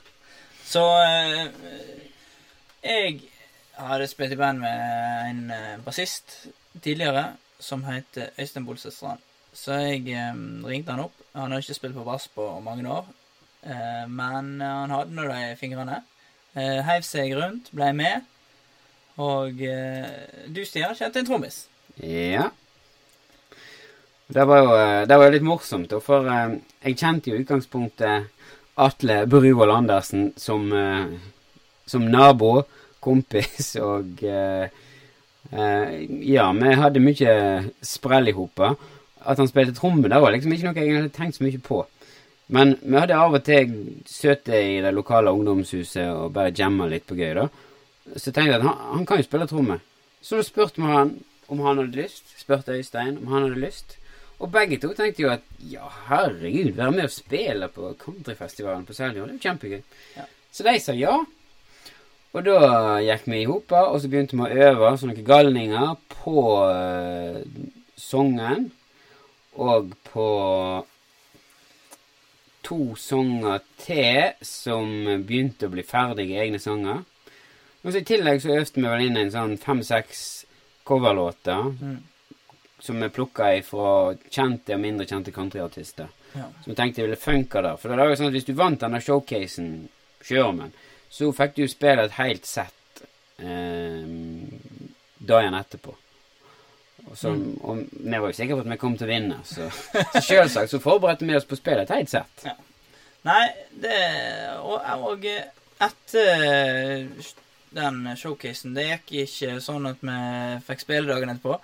Så 0.65 0.81
eh, 1.03 1.49
jeg 2.83 3.19
hadde 3.77 4.07
spilt 4.07 4.33
i 4.33 4.39
band 4.39 4.63
med 4.63 5.29
en 5.29 5.41
eh, 5.51 5.75
bassist 5.85 6.47
tidligere 6.81 7.35
som 7.59 7.83
het 7.87 8.17
Øystein 8.39 8.65
Bolseth 8.65 8.95
Strand. 8.95 9.19
Så 9.55 9.79
jeg 9.79 10.09
eh, 10.11 10.41
ringte 10.67 10.91
han 10.91 11.05
opp. 11.07 11.15
Han 11.35 11.51
har 11.53 11.63
ikke 11.63 11.77
spilt 11.77 11.95
på 11.95 12.05
bass 12.07 12.27
på 12.31 12.47
mange 12.63 12.85
år, 12.91 13.07
eh, 13.63 14.05
men 14.11 14.59
han 14.61 14.91
hadde 14.91 15.15
nå 15.15 15.27
de 15.31 15.55
fingrene. 15.59 16.01
Eh, 16.55 16.79
heiv 16.87 17.03
seg 17.03 17.33
rundt, 17.35 17.71
ble 17.75 17.89
med. 17.95 18.27
Og 19.21 19.61
eh, 19.63 20.07
du, 20.51 20.61
Stian, 20.67 20.95
kjente 20.95 21.21
en 21.21 21.27
trommis. 21.27 21.65
Ja. 22.03 22.49
Det 24.27 24.43
var 24.49 24.63
jo 24.63 24.71
eh, 24.75 25.03
det 25.07 25.17
var 25.19 25.31
litt 25.31 25.45
morsomt, 25.45 25.93
for 26.03 26.27
eh, 26.31 26.57
jeg 26.83 26.99
kjente 26.99 27.31
jo 27.31 27.37
i 27.37 27.43
utgangspunktet 27.45 28.31
Atle 28.81 29.21
Bruvoll 29.31 29.71
Andersen 29.71 30.33
som, 30.35 30.67
som 31.87 32.09
nabo, 32.11 32.65
kompis 32.99 33.77
og 33.79 34.19
Ja, 35.55 36.47
vi 36.57 36.73
hadde 36.81 36.99
mye 37.05 37.35
sprell 37.85 38.27
i 38.27 38.33
hopet. 38.35 38.81
At 39.25 39.41
han 39.41 39.49
spilte 39.49 39.75
tromme, 39.77 40.09
det 40.11 40.21
var 40.21 40.33
liksom 40.33 40.53
ikke 40.53 40.69
noe 40.69 40.81
jeg 40.81 40.97
hadde 40.99 41.13
tenkt 41.15 41.39
så 41.39 41.45
mye 41.45 41.61
på. 41.65 41.81
Men 42.55 42.75
vi 42.81 42.97
hadde 42.99 43.17
av 43.17 43.33
og 43.33 43.45
til 43.45 43.71
søte 44.05 44.59
i 44.61 44.81
det 44.85 44.93
lokale 44.93 45.33
ungdomshuset 45.33 46.11
og 46.13 46.33
bare 46.35 46.53
jamma 46.53 46.85
litt 46.91 47.07
på 47.09 47.17
gøy, 47.17 47.31
da. 47.39 47.47
Så 48.13 48.29
tenkte 48.29 48.51
jeg 48.51 48.59
at 48.59 48.67
han, 48.67 48.81
han 48.99 49.05
kan 49.09 49.17
jo 49.17 49.25
spille 49.25 49.47
tromme. 49.49 49.79
Så 50.21 50.37
da 50.37 50.45
spurte 50.45 50.81
vi 50.81 50.89
han 50.91 51.15
om 51.49 51.61
han 51.65 51.81
hadde 51.81 52.03
lyst. 52.03 52.35
Spurte 52.37 52.77
Øystein 52.77 53.17
om 53.17 53.31
han 53.33 53.47
hadde 53.47 53.61
lyst. 53.61 53.97
Og 54.39 54.51
begge 54.51 54.77
to 54.81 54.91
tenkte 54.93 55.23
jo 55.23 55.31
at 55.31 55.45
ja, 55.71 55.87
herregud, 56.09 56.73
være 56.75 56.91
med 56.91 57.07
og 57.07 57.13
spille 57.13 57.69
på 57.71 57.93
countryfestivalen 58.01 58.85
på 58.85 58.93
Seljord, 58.93 59.29
det 59.29 59.35
er 59.35 59.37
jo 59.37 59.45
kjempegøy. 59.47 59.81
Ja. 60.17 60.25
Så 60.51 60.65
de 60.67 60.75
sa 60.83 60.95
ja. 60.97 61.15
Og 62.35 62.43
da 62.43 62.57
gikk 62.99 63.29
vi 63.31 63.41
i 63.41 63.47
hopa, 63.47 63.85
og 63.93 64.01
så 64.03 64.09
begynte 64.11 64.35
vi 64.35 64.43
å 64.43 64.65
øve 64.69 64.91
som 64.99 65.11
noen 65.11 65.27
galninger 65.27 65.93
på 66.17 66.41
uh, 66.67 67.37
sangen. 67.95 68.67
Og 69.55 69.93
på 70.11 70.27
to 72.65 72.95
sanger 72.97 73.61
til 73.77 74.33
som 74.45 74.89
begynte 75.27 75.67
å 75.67 75.73
bli 75.73 75.83
ferdige 75.85 76.41
egne 76.41 76.59
sanger. 76.59 77.03
Og 77.85 77.91
så 77.93 78.01
I 78.01 78.07
tillegg 78.09 78.41
så 78.41 78.55
øvde 78.57 78.81
vi 78.81 78.87
vel 78.89 79.03
inn 79.05 79.19
en 79.21 79.31
sånn 79.33 79.57
fem-seks 79.61 80.21
coverlåter 80.85 81.71
Mm. 81.81 81.99
som 82.79 82.99
vi 83.01 83.09
plukka 83.09 83.63
fra 83.63 84.15
kjente 84.29 84.73
og 84.75 84.79
mindre 84.81 85.05
kjente 85.05 85.31
countryartister. 85.31 86.07
Ja. 86.35 86.43
Som 86.63 86.71
vi 86.71 86.75
tenkte 86.75 87.01
ville 87.01 87.15
funka 87.15 87.61
der. 87.61 87.77
For 87.77 87.89
det 87.89 87.97
var 87.97 88.09
jo 88.09 88.15
sånn 88.15 88.27
at 88.27 88.33
hvis 88.33 88.45
du 88.45 88.53
vant 88.53 88.79
denne 88.79 89.01
showcasen, 89.01 89.89
Sjøormen, 90.25 90.73
så 91.09 91.31
fikk 91.33 91.55
du 91.55 91.67
spille 91.67 92.03
et 92.05 92.11
helt 92.17 92.45
sett 92.45 93.01
eh, 93.37 94.05
dagen 95.19 95.53
etterpå. 95.53 95.93
Så, 97.15 97.29
Mm. 97.31 97.57
og 97.63 97.77
vi 97.91 98.17
var 98.19 98.27
jo 98.29 98.35
sikre 98.37 98.55
på 98.59 98.65
at 98.65 98.71
vi 98.73 98.77
kom 98.81 98.97
til 98.97 99.07
å 99.07 99.11
vinne, 99.13 99.37
så, 99.47 99.69
så 99.71 100.21
selvsagt 100.21 100.71
så 100.73 100.79
forberedte 100.83 101.25
vi 101.27 101.35
oss 101.37 101.45
på 101.47 101.55
å 101.55 101.61
spille 101.61 101.81
et 101.85 101.93
helt 101.95 102.09
sett. 102.11 102.45
Nei, 103.25 103.45
det 103.81 103.99
Og, 104.61 104.81
og 105.09 105.25
etter 105.25 107.15
den 107.75 108.05
showcasen. 108.15 108.73
Det 108.75 108.85
gikk 108.87 109.09
ikke 109.25 109.57
sånn 109.63 109.87
at 109.89 109.99
vi 110.05 110.15
fikk 110.67 110.83
spille 110.85 111.09
dagen 111.11 111.33
etterpå, 111.33 111.57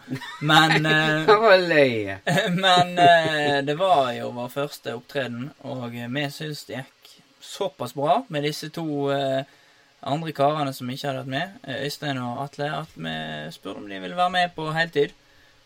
men 0.47 0.85
eh, 0.89 1.21
Det 1.29 1.37
var 1.39 1.61
løye. 1.61 2.17
Men 2.63 2.97
eh, 2.99 3.61
det 3.63 3.77
var 3.79 4.11
jo 4.17 4.31
vår 4.35 4.49
første 4.51 4.95
opptreden, 4.97 5.51
og 5.63 5.85
vi 5.95 6.25
syns 6.33 6.65
det 6.67 6.81
gikk 6.81 7.15
såpass 7.41 7.95
bra 7.97 8.19
med 8.29 8.43
disse 8.45 8.69
to 8.75 8.85
eh, 9.15 9.47
andre 10.03 10.33
karene 10.35 10.73
som 10.75 10.89
ikke 10.91 11.07
hadde 11.07 11.23
vært 11.23 11.31
med, 11.37 11.55
eh, 11.63 11.85
Øystein 11.87 12.19
og 12.21 12.43
Atle, 12.43 12.67
at 12.83 12.93
vi 12.97 13.15
spurte 13.55 13.79
om 13.81 13.87
de 13.89 14.01
ville 14.03 14.17
være 14.19 14.35
med 14.35 14.55
på 14.57 14.67
heltid. 14.75 15.15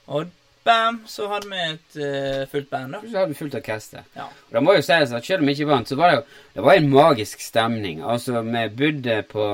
Og 0.08 0.32
bam, 0.66 1.04
så 1.10 1.28
hadde 1.30 1.52
vi 1.52 1.62
et 1.62 2.00
uh, 2.02 2.42
fullt 2.50 2.72
band, 2.72 2.96
da. 2.96 3.04
Så 3.06 3.20
hadde 3.20 3.34
vi 3.34 3.38
fullt 3.38 3.58
orkester. 3.60 4.08
Ja. 4.18 4.26
Og 4.48 4.58
det 4.58 4.64
må 4.66 4.76
jo 4.78 4.84
sies 4.86 5.14
at 5.14 5.28
selv 5.28 5.44
om 5.44 5.50
vi 5.50 5.56
ikke 5.58 5.70
vant, 5.70 5.90
så 5.90 5.98
var 6.00 6.12
det 6.12 6.18
jo 6.18 6.26
det 6.56 6.66
var 6.66 6.80
en 6.80 6.92
magisk 6.92 7.46
stemning. 7.46 8.02
Altså, 8.02 8.42
vi 8.42 8.66
bodde 8.82 9.22
på 9.30 9.46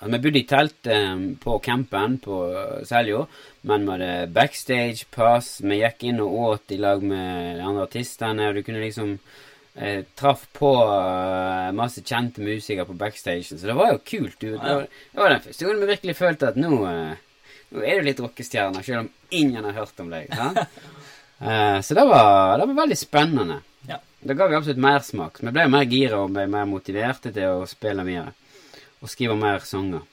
altså, 0.00 0.10
Vi 0.16 0.20
bodde 0.24 0.40
i 0.40 0.46
telt 0.48 0.90
um, 0.96 1.24
på 1.42 1.58
campen 1.64 2.18
på 2.24 2.42
Seljo, 2.88 3.26
men 3.68 3.86
vi 3.86 3.96
hadde 3.96 4.12
backstage-pass. 4.34 5.54
Vi 5.62 5.82
gikk 5.82 6.06
inn 6.08 6.22
og 6.24 6.38
åt 6.48 6.74
i 6.74 6.80
lag 6.80 7.04
med 7.04 7.58
de 7.58 7.66
andre 7.68 7.88
artistene, 7.88 8.48
og 8.48 8.56
du 8.56 8.62
kunne 8.66 8.84
liksom 8.84 9.18
eh, 9.76 10.06
Traff 10.16 10.46
på 10.56 10.72
uh, 10.72 11.68
masse 11.76 12.00
kjente 12.00 12.40
musikere 12.44 12.88
på 12.88 12.96
backstagen, 12.96 13.60
så 13.60 13.68
det 13.68 13.76
var 13.76 13.92
jo 13.92 14.00
kult. 14.08 14.40
Du, 14.40 14.48
det, 14.56 14.62
var, 14.62 14.88
det 14.88 15.20
var 15.20 15.36
den 15.36 15.44
første 15.44 15.68
gangen 15.68 15.84
vi 15.84 15.92
virkelig 15.92 16.16
følte 16.16 16.48
at 16.48 16.58
nå 16.60 16.80
eh, 16.88 17.20
nå 17.72 17.82
er 17.84 18.00
du 18.00 18.08
litt 18.08 18.20
rockestjerne, 18.22 18.82
selv 18.84 19.04
om 19.04 19.10
ingen 19.30 19.64
har 19.64 19.78
hørt 19.82 20.02
om 20.04 20.12
deg. 20.12 20.32
Eh, 21.42 21.80
så 21.82 21.96
det 21.98 22.04
var, 22.06 22.52
det 22.54 22.68
var 22.70 22.76
veldig 22.76 22.94
spennende. 22.94 23.56
Ja. 23.88 23.96
Det 24.22 24.36
ga 24.38 24.46
vi 24.46 24.54
absolutt 24.54 24.78
mersmak. 24.78 25.40
Vi 25.42 25.50
ble 25.50 25.64
mer 25.74 25.88
gira 25.90 26.20
og 26.22 26.36
ble 26.36 26.44
mer 26.46 26.68
motiverte 26.70 27.32
til 27.34 27.56
å 27.56 27.64
spille 27.66 28.04
mer. 28.06 28.28
Og 29.02 29.10
skrive 29.10 29.34
mer 29.34 29.58
sanger. 29.66 30.04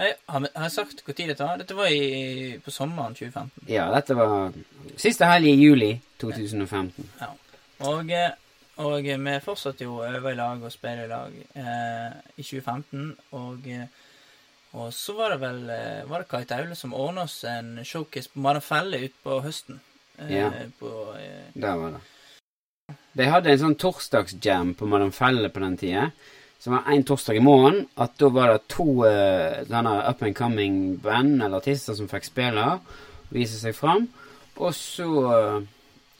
Jeg 0.00 0.14
har, 0.28 0.44
har 0.54 0.66
jeg 0.66 0.72
sagt 0.72 1.02
tid 1.04 1.28
dette 1.28 1.44
var? 1.44 1.58
Dette 1.60 1.76
var 1.76 1.88
i, 1.92 2.58
på 2.64 2.72
sommeren 2.72 3.16
2015. 3.16 3.66
Ja, 3.68 3.88
dette 3.92 4.16
var 4.16 4.54
siste 5.00 5.28
helg 5.28 5.50
i 5.50 5.56
juli 5.58 5.90
2015. 6.22 7.08
Og, 7.88 8.12
eh, 8.12 8.30
og 8.80 9.04
vi 9.04 9.34
fortsatte 9.44 9.84
jo 9.84 9.98
å 10.00 10.06
øve 10.08 10.32
i 10.32 10.38
lag 10.38 10.62
og 10.64 10.72
spille 10.72 11.04
i 11.04 11.10
lag 11.10 11.34
eh, 11.36 12.16
i 12.36 12.44
2015. 12.44 13.10
Og, 13.36 13.68
eh, 13.68 13.99
og 14.72 14.92
så 14.94 15.14
var 15.18 15.34
det 15.34 15.40
vel 15.42 15.60
eh, 15.74 16.04
Var 16.06 16.22
det 16.22 16.28
Kai 16.30 16.44
Taule 16.46 16.76
som 16.78 16.94
ordna 16.94 17.24
oss 17.26 17.40
en 17.48 17.80
showcase 17.84 18.30
på 18.30 18.42
Marafelle 18.44 19.00
utpå 19.08 19.40
høsten. 19.42 19.80
Eh, 20.18 20.30
Ja. 20.36 20.50
På, 20.78 21.14
eh, 21.18 21.50
Der 21.54 21.76
var 21.76 21.96
det. 21.96 22.96
De 23.18 23.26
hadde 23.26 23.50
en 23.50 23.58
sånn 23.58 23.78
torsdagsjam 23.78 24.74
på 24.78 24.86
Madam 24.86 25.10
Felle 25.12 25.48
på 25.50 25.60
den 25.60 25.76
tida. 25.76 26.10
Som 26.60 26.76
var 26.76 26.92
én 26.92 27.02
torsdag 27.04 27.36
i 27.36 27.42
måneden. 27.42 27.88
At 27.96 28.16
da 28.18 28.28
var 28.28 28.52
det 28.52 28.68
to 28.68 29.04
uh, 29.06 29.64
denne 29.64 29.94
up 30.08 30.22
and 30.22 30.36
coming 30.36 30.96
band 31.02 31.42
eller 31.42 31.56
artister 31.58 31.94
som 31.96 32.08
fikk 32.08 32.28
spille. 32.28 32.66
Vise 33.32 33.58
seg 33.58 33.74
fram. 33.74 34.06
Og 34.60 34.74
så 34.76 35.08
eh, 35.32 35.62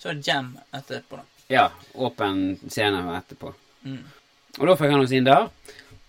så 0.01 0.09
var 0.09 0.15
det 0.17 0.27
jam 0.27 0.59
etterpå, 0.73 1.19
da. 1.21 1.25
Ja, 1.53 1.67
åpen 1.95 2.57
scene 2.71 3.03
etterpå. 3.19 3.53
Mm. 3.85 4.05
Og 4.59 4.67
da 4.71 4.77
fikk 4.81 4.95
han 4.95 5.05
oss 5.05 5.13
inn 5.13 5.27
der. 5.29 5.51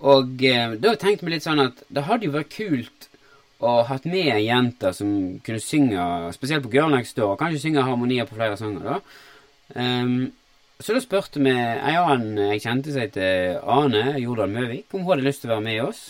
Og 0.01 0.43
eh, 0.47 0.75
da 0.81 0.95
tenkte 0.97 1.27
vi 1.27 1.35
litt 1.35 1.45
sånn 1.45 1.61
at 1.61 1.83
det 1.93 2.07
hadde 2.07 2.27
jo 2.27 2.35
vært 2.35 2.53
kult 2.55 3.07
å 3.61 3.81
hatt 3.85 4.07
med 4.09 4.39
jenter 4.41 4.93
som 4.97 5.09
kunne 5.45 5.61
synge, 5.61 6.03
spesielt 6.33 6.65
på 6.65 6.71
Girl 6.73 6.93
Next 6.93 7.17
Door, 7.19 7.35
kanskje 7.37 7.61
synge 7.67 7.85
harmonier 7.85 8.25
på 8.25 8.37
flere 8.39 8.57
sanger, 8.57 8.87
da. 8.87 9.01
Um, 9.77 10.31
så 10.81 10.95
da 10.95 11.01
spurte 11.03 11.39
vi 11.39 11.51
ei 11.53 11.93
annen 11.93 12.39
jeg 12.55 12.63
kjente 12.63 12.93
seg 12.95 13.13
til 13.13 13.59
Ane 13.69 14.15
Jordal 14.17 14.49
Møvik, 14.49 14.87
om 14.89 15.03
hun 15.03 15.13
hadde 15.13 15.27
lyst 15.27 15.43
til 15.43 15.51
å 15.51 15.59
være 15.59 15.65
med 15.67 15.81
oss 15.85 16.01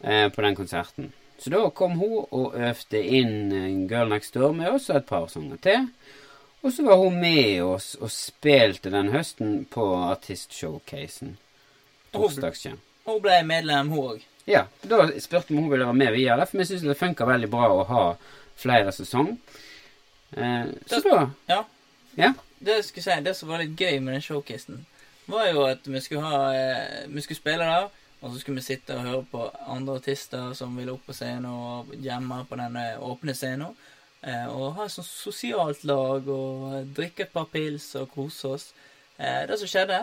eh, 0.00 0.30
på 0.32 0.44
den 0.46 0.56
konserten. 0.56 1.10
Så 1.38 1.52
da 1.52 1.60
kom 1.76 1.98
hun 2.00 2.24
og 2.24 2.56
øvde 2.56 3.02
inn 3.04 3.52
eh, 3.52 3.68
Girl 3.90 4.08
Next 4.08 4.32
Door 4.34 4.56
med 4.56 4.72
oss 4.72 4.88
og 4.88 5.02
et 5.02 5.10
par 5.12 5.28
sanger 5.28 5.60
til. 5.68 5.90
Og 6.64 6.72
så 6.72 6.88
var 6.88 7.04
hun 7.04 7.20
med 7.20 7.60
oss 7.62 7.92
og 8.00 8.10
spilte 8.10 8.90
den 8.96 9.12
høsten 9.12 9.60
på 9.70 9.92
artistshowcasen. 10.08 11.36
Torsdagsjam. 12.16 12.80
Hun 13.08 13.22
ble 13.24 13.38
medlem, 13.48 13.88
hun 13.94 14.12
òg. 14.14 14.26
Ja, 14.48 14.66
da 14.84 15.06
spurte 15.20 15.52
vi 15.52 15.56
om 15.56 15.64
hun 15.64 15.72
ville 15.72 15.86
være 15.88 15.96
med 15.96 16.12
videre, 16.16 16.46
for 16.48 16.60
vi 16.60 16.66
syns 16.68 16.84
det 16.84 16.96
funker 17.00 17.28
veldig 17.28 17.48
bra 17.52 17.68
å 17.72 17.84
ha 17.88 18.04
flere 18.58 18.92
sesong. 18.92 19.34
Eh, 20.36 20.68
så 20.88 21.00
da 21.04 21.30
Ja. 21.48 21.64
Ja. 22.16 22.32
Det 22.58 22.74
jeg 22.74 22.84
skulle 22.84 23.04
si, 23.06 23.20
det 23.22 23.36
som 23.36 23.48
var 23.48 23.62
litt 23.62 23.76
gøy 23.78 24.00
med 24.02 24.14
den 24.16 24.24
showcasen, 24.24 24.86
var 25.28 25.46
jo 25.52 25.64
at 25.68 25.86
vi 25.86 26.00
skulle 26.00 26.24
ha 26.26 26.40
eh, 26.56 27.06
Vi 27.08 27.20
skulle 27.22 27.38
spille 27.38 27.64
der, 27.64 27.88
og 28.20 28.32
så 28.32 28.40
skulle 28.40 28.58
vi 28.58 28.66
sitte 28.66 28.96
og 28.96 29.04
høre 29.06 29.24
på 29.30 29.44
andre 29.68 29.96
artister 30.00 30.52
som 30.58 30.76
ville 30.76 30.92
opp 30.92 31.04
på 31.06 31.14
scenen 31.14 31.46
og 31.46 31.92
hjemme 32.02 32.42
på 32.48 32.56
den 32.58 32.76
eh, 32.76 32.98
åpne 32.98 33.34
scenen. 33.34 33.76
Eh, 34.22 34.48
og 34.50 34.74
ha 34.74 34.88
et 34.88 34.92
sånt 34.96 35.06
sosialt 35.06 35.84
lag 35.86 36.26
og 36.28 36.88
drikke 36.96 37.28
et 37.28 37.32
par 37.32 37.46
pils 37.52 37.92
og 38.00 38.10
kose 38.16 38.48
oss. 38.56 38.72
Eh, 39.18 39.44
det 39.46 39.60
som 39.60 39.70
skjedde, 39.70 40.00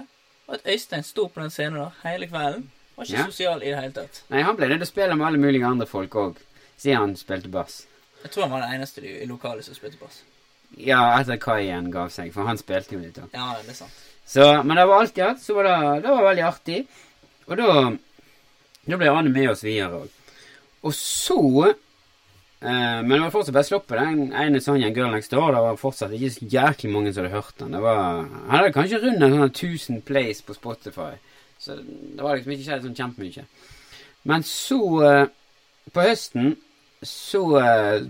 var 0.47 0.61
at 0.61 0.69
Øystein 0.71 1.03
sto 1.03 1.27
på 1.27 1.41
den 1.41 1.51
scenen 1.51 1.81
der 1.81 1.97
hele 2.05 2.29
kvelden. 2.31 2.69
Var 2.95 3.05
ikke 3.05 3.17
Ja. 3.17 3.25
sosial 3.25 3.63
i 3.63 3.69
det 3.71 3.75
hele 3.79 3.91
tatt. 3.91 4.21
Nei, 4.29 4.41
han 4.41 4.55
ble 4.55 4.67
nødt 4.69 4.79
til 4.79 4.87
å 4.87 4.93
spille 4.93 5.15
med 5.15 5.27
alle 5.27 5.37
mulige 5.37 5.65
andre 5.67 5.85
folk 5.87 6.09
òg, 6.15 6.35
siden 6.77 6.97
han 6.97 7.15
spilte 7.15 7.49
bass. 7.51 7.85
Jeg 8.23 8.31
tror 8.31 8.43
han 8.47 8.51
var 8.51 8.61
den 8.61 8.75
eneste 8.79 9.03
i 9.03 9.25
lokalet 9.27 9.63
som 9.65 9.75
spilte 9.75 9.99
bass. 9.99 10.21
Ja, 10.77 11.19
etter 11.19 11.37
Kaien 11.37 11.91
gav 11.91 12.09
seg, 12.09 12.33
for 12.33 12.45
han 12.45 12.57
spilte 12.57 12.93
jo 12.95 12.99
litt 12.99 13.17
òg. 13.21 13.29
Ja, 13.33 13.55
det 13.61 13.69
er 13.69 13.73
sant. 13.73 13.91
Så, 14.25 14.63
men 14.65 14.75
det 14.77 14.87
var 14.87 15.01
alt 15.01 15.17
i 15.17 15.21
alt, 15.21 15.39
så 15.39 15.53
var 15.55 15.63
det, 15.69 16.03
det 16.03 16.09
var 16.09 16.23
veldig 16.33 16.43
artig. 16.47 16.87
Og 17.47 17.57
da 17.57 17.97
Da 18.87 18.97
ble 18.97 19.07
Ane 19.09 19.29
med 19.33 19.49
oss 19.49 19.63
videre 19.63 20.03
òg. 20.03 20.09
Og 20.83 20.93
så 20.93 21.75
Uh, 22.65 23.03
Men 23.03 23.09
det 23.09 23.19
var 23.21 23.31
fortsatt 23.31 23.53
bare 23.53 23.63
sloppet. 23.67 23.99
den 23.99 24.31
ene 24.33 24.59
sangen 24.61 24.93
Girl 24.95 25.11
Next 25.11 25.29
Door. 25.31 25.51
Det 25.51 25.61
var 25.61 25.75
fortsatt 25.77 26.11
ikke 26.11 26.31
så 26.33 26.45
jæklig 26.49 26.91
mange 26.91 27.13
som 27.13 27.23
hadde 27.25 27.35
hørt 27.35 27.57
den. 27.59 27.71
Det 27.71 27.81
var 27.81 28.23
Han 28.23 28.49
hadde 28.49 28.71
kanskje 28.73 29.01
rundt 29.03 29.19
sånn 29.19 29.49
1000 29.51 30.01
plays 30.01 30.41
på 30.41 30.55
Spotify. 30.55 31.11
Så 31.65 31.79
det 31.81 32.21
var 32.21 32.37
liksom 32.37 32.53
ikke 32.55 32.67
skjedd 32.67 32.85
sånn 32.85 32.99
kjempemye. 32.99 33.45
Men 34.29 34.45
så, 34.47 34.79
eh, 35.05 35.27
på 35.93 36.05
høsten, 36.05 36.55
så 37.05 37.43
eh, 37.61 38.07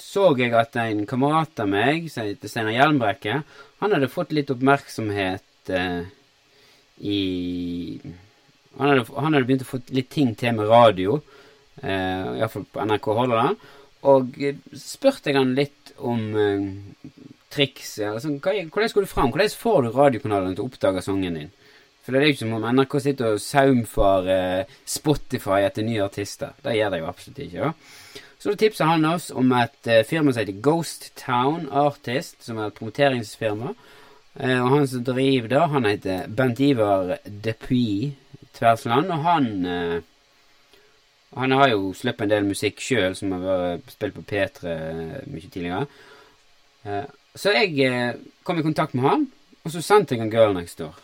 så 0.00 0.30
jeg 0.38 0.54
at 0.56 0.76
en 0.80 1.04
kamerat 1.08 1.60
av 1.60 1.68
meg, 1.70 2.08
som 2.10 2.24
heter 2.26 2.50
Steinar 2.50 2.74
Hjelmbrekke, 2.74 3.42
han 3.82 3.94
hadde 3.94 4.08
fått 4.10 4.32
litt 4.34 4.50
oppmerksomhet 4.52 5.70
eh, 5.76 6.08
i 7.00 7.20
han 8.78 8.88
hadde, 8.92 9.04
han 9.12 9.34
hadde 9.34 9.46
begynt 9.48 9.64
å 9.66 9.68
få 9.68 9.80
litt 9.92 10.10
ting 10.14 10.32
til 10.38 10.54
med 10.56 10.70
radio, 10.70 11.18
eh, 11.82 12.38
iallfall 12.40 12.66
på 12.70 12.86
NRK 12.86 13.08
Hordaland. 13.18 13.64
Og 14.10 14.36
spurte 14.78 15.28
jeg 15.28 15.36
han 15.36 15.56
litt 15.58 15.92
om 15.98 16.22
eh, 16.38 16.68
triks. 17.52 17.98
Altså, 18.06 18.32
hva, 18.38 18.54
hvordan 18.70 18.94
går 18.94 19.06
du 19.06 19.10
fram? 19.10 19.32
Hvordan 19.34 19.56
får 19.62 19.82
du 19.84 19.90
radiokanalen 19.96 20.56
til 20.56 20.64
å 20.64 20.70
oppdage 20.70 21.04
sangen 21.04 21.36
din? 21.36 21.50
For 22.00 22.12
det 22.12 22.20
er 22.20 22.30
jo 22.30 22.34
ikke 22.34 22.44
som 22.46 22.54
om 22.56 22.66
NRK 22.74 22.94
sitter 23.04 23.34
og 23.34 23.42
saumfarer 23.44 24.30
eh, 24.62 24.76
Spotify 24.88 25.60
etter 25.66 25.84
nye 25.84 26.04
artister. 26.06 26.54
Det 26.64 26.76
gjør 26.78 26.94
de 26.94 27.00
jo 27.02 27.08
absolutt 27.10 27.40
ikke. 27.44 27.58
Ja. 27.66 27.72
Så 28.40 28.54
tipsa 28.56 28.86
han 28.88 29.04
oss 29.04 29.28
om 29.36 29.52
et 29.52 29.90
eh, 29.90 30.04
firma 30.08 30.32
som 30.32 30.40
heter 30.40 30.62
Ghost 30.64 31.10
Town 31.20 31.66
Artist, 31.68 32.38
som 32.46 32.58
er 32.58 32.70
et 32.70 32.78
promoteringsfirma. 32.78 33.74
Eh, 34.40 34.56
og 34.56 34.70
han 34.72 34.88
som 34.88 35.04
driver 35.04 35.52
det, 35.52 35.60
han 35.74 35.88
heter 35.90 36.32
Bent 36.38 36.62
Ivar 36.64 37.18
Depuy 37.26 38.14
Tversland, 38.56 39.12
og 39.12 39.26
han 39.26 39.50
Han 41.30 41.52
har 41.54 41.68
jo 41.70 41.92
sluppet 41.94 42.24
en 42.24 42.30
del 42.32 42.46
musikk 42.48 42.80
sjøl, 42.82 43.12
som 43.14 43.30
har 43.30 43.44
vært 43.46 43.92
spilt 43.92 44.16
på 44.16 44.24
P3 44.32 44.72
mye 45.30 45.46
tidligere. 45.46 45.84
Så 47.38 47.52
jeg 47.54 48.16
kom 48.42 48.58
i 48.58 48.64
kontakt 48.66 48.96
med 48.98 49.06
han, 49.06 49.28
og 49.62 49.70
så 49.70 49.78
sendte 49.78 50.16
jeg 50.16 50.24
en 50.24 50.32
Girl 50.34 50.56
Next 50.56 50.82
Door. 50.82 50.98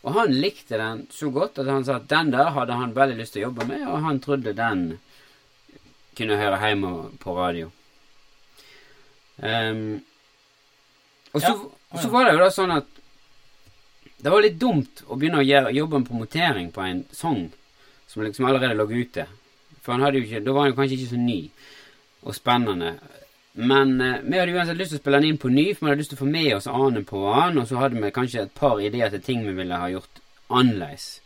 Og 0.00 0.14
han 0.16 0.32
likte 0.32 0.78
den 0.80 1.02
så 1.12 1.28
godt 1.32 1.58
at 1.60 1.68
han 1.68 1.84
sa 1.84 1.98
at 1.98 2.08
den 2.08 2.30
der 2.32 2.54
hadde 2.56 2.76
han 2.78 2.94
veldig 2.96 3.18
lyst 3.18 3.34
til 3.36 3.42
å 3.44 3.48
jobbe 3.50 3.66
med, 3.68 3.82
og 3.84 4.00
han 4.06 4.20
trodde 4.24 4.54
den 4.56 4.84
kunne 6.16 6.38
høre 6.40 6.60
hjemme 6.62 6.92
på 7.20 7.34
radio. 7.36 7.68
Um, 9.40 10.00
og 11.32 11.40
så, 11.40 11.52
Ja. 11.92 12.00
så 12.02 12.08
var 12.12 12.24
det 12.24 12.32
jo 12.34 12.40
da 12.44 12.50
sånn 12.52 12.72
at 12.76 12.86
det 14.20 14.30
var 14.32 14.42
litt 14.44 14.58
dumt 14.60 15.02
å 15.08 15.16
begynne 15.16 15.40
å 15.40 15.46
gjøre, 15.46 15.72
jobbe 15.72 15.98
med 16.00 16.08
promotering 16.08 16.72
på 16.72 16.82
en 16.84 17.04
sang 17.12 17.46
som 18.06 18.22
liksom 18.22 18.44
allerede 18.48 18.76
lå 18.76 18.84
ute. 18.90 19.26
For 19.80 19.92
han 19.92 20.02
hadde 20.04 20.20
jo 20.20 20.26
ikke, 20.26 20.42
da 20.44 20.52
var 20.52 20.66
han 20.66 20.72
jo 20.72 20.76
kanskje 20.76 20.98
ikke 20.98 21.12
så 21.14 21.20
ny 21.20 21.38
og 22.22 22.34
spennende. 22.36 22.98
Men 23.54 24.00
eh, 24.00 24.20
vi 24.22 24.38
hadde 24.38 24.52
uansett 24.54 24.76
lyst 24.78 24.92
til 24.94 24.98
å 25.00 25.02
spille 25.02 25.18
den 25.20 25.28
inn 25.32 25.38
på 25.42 25.48
ny, 25.50 25.74
for 25.74 25.86
vi 25.86 25.90
hadde 25.90 26.00
lyst 26.04 26.10
til 26.14 26.18
å 26.20 26.24
få 26.24 26.28
med 26.30 26.52
oss 26.56 26.66
Ane 26.70 27.02
på 27.04 27.22
den. 27.34 27.58
og 27.58 27.66
så 27.68 27.76
hadde 27.80 27.98
vi 28.02 28.10
kanskje 28.14 28.42
et 28.46 28.54
par 28.54 28.78
ideer 28.80 29.10
til 29.10 29.20
ting 29.26 29.42
vi 29.46 29.52
ville 29.56 29.74
ha 29.76 29.88
gjort 29.90 30.20
annerledes. 30.50 31.20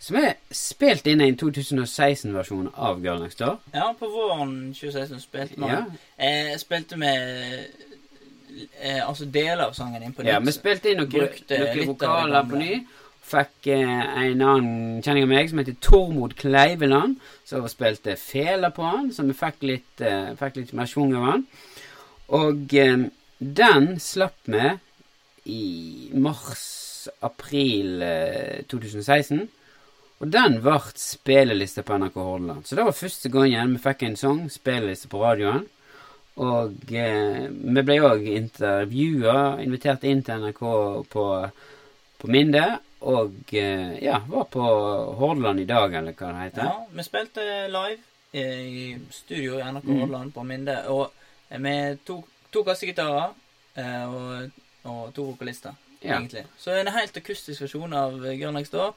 Så 0.00 0.14
vi 0.14 0.22
spilte 0.54 1.10
inn 1.10 1.20
en 1.20 1.36
2016-versjon 1.36 2.68
av 2.74 3.00
Girl 3.04 3.18
Next 3.22 3.38
Door. 3.42 3.58
Ja, 3.74 3.90
på 3.98 4.06
våren 4.12 4.72
2016 4.72 5.20
spilte 5.20 5.58
vi 5.58 5.66
Ja. 5.68 5.84
eh, 6.16 6.56
Spilte 6.58 6.96
med 6.96 7.66
eh, 8.80 9.08
altså 9.08 9.24
deler 9.26 9.66
av 9.66 9.72
sangen 9.74 10.02
inn 10.02 10.12
på 10.14 10.22
nytt. 10.22 10.32
Ja, 10.32 10.38
vi 10.40 10.52
spilte 10.52 10.90
inn 10.92 10.98
noen, 11.02 11.10
noen 11.50 11.86
vokaler 11.92 12.44
på 12.48 12.56
ny. 12.62 12.78
Fikk 13.28 13.68
eh, 13.74 14.04
en 14.24 14.40
annen 14.40 15.02
kjenning 15.04 15.26
av 15.26 15.32
meg 15.34 15.50
som 15.50 15.60
heter 15.60 15.76
Tormod 15.84 16.36
Kleiveland, 16.38 17.18
som 17.44 17.66
spilte 17.68 18.16
fele 18.20 18.70
på 18.72 18.86
han, 18.86 19.10
så 19.12 19.26
vi 19.28 19.36
fikk 19.36 19.66
litt, 19.68 20.00
eh, 20.00 20.32
fikk 20.38 20.62
litt 20.62 20.72
mer 20.76 20.88
schwung 20.88 21.12
av 21.18 21.26
han. 21.28 21.44
Og 22.38 22.74
eh, 22.76 23.08
den 23.38 23.88
slapp 24.00 24.48
vi 24.48 24.72
i 25.48 26.10
mars-april 26.18 28.02
eh, 28.02 28.64
2016. 28.68 29.46
Og 30.18 30.30
den 30.34 30.58
ble 30.64 30.78
spilleliste 30.98 31.84
på 31.86 31.98
NRK 32.00 32.16
Hordaland. 32.18 32.66
Så 32.66 32.74
det 32.74 32.86
var 32.88 32.96
første 32.96 33.30
gangen 33.30 33.76
vi 33.76 33.82
fikk 33.84 34.02
en 34.08 34.18
sang, 34.18 34.40
spilleliste 34.50 35.10
på 35.12 35.20
radioen. 35.22 35.68
Og 36.42 36.92
eh, 36.94 37.46
vi 37.50 37.84
ble 37.86 38.00
òg 38.06 38.26
intervjua, 38.32 39.38
invitert 39.62 40.04
inn 40.06 40.24
til 40.26 40.42
NRK 40.42 40.62
på, 41.14 41.24
på 42.18 42.30
Minde. 42.30 42.66
Og 43.00 43.34
eh, 43.54 43.98
ja, 44.04 44.18
var 44.26 44.44
på 44.50 44.62
Hordaland 45.18 45.60
i 45.60 45.64
dag, 45.64 45.94
eller 45.94 46.12
hva 46.18 46.32
det 46.32 46.46
heter. 46.48 46.64
Ja, 46.64 46.86
vi 46.92 47.02
spilte 47.06 47.44
live 47.70 48.00
eh, 48.32 48.62
i 48.66 48.98
studio 49.10 49.58
i 49.58 49.62
NRK 49.72 49.84
Mm. 49.86 50.00
Hordaland 50.00 50.32
på 50.34 50.42
Minde. 50.44 50.78
Og 50.88 51.12
vi 51.50 51.58
med 51.58 51.98
to, 52.04 52.22
kassegitarer 52.66 53.30
eh, 53.76 54.08
og, 54.08 54.50
og 54.84 55.14
to 55.14 55.28
vokalister, 55.30 55.76
Ja. 56.02 56.16
egentlig. 56.18 56.44
Så 56.58 56.70
en 56.74 56.86
helt 56.94 57.16
akustisk 57.16 57.60
versjon 57.62 57.92
av 57.94 58.18
Girl 58.34 58.52
Next 58.54 58.72
Door. 58.72 58.94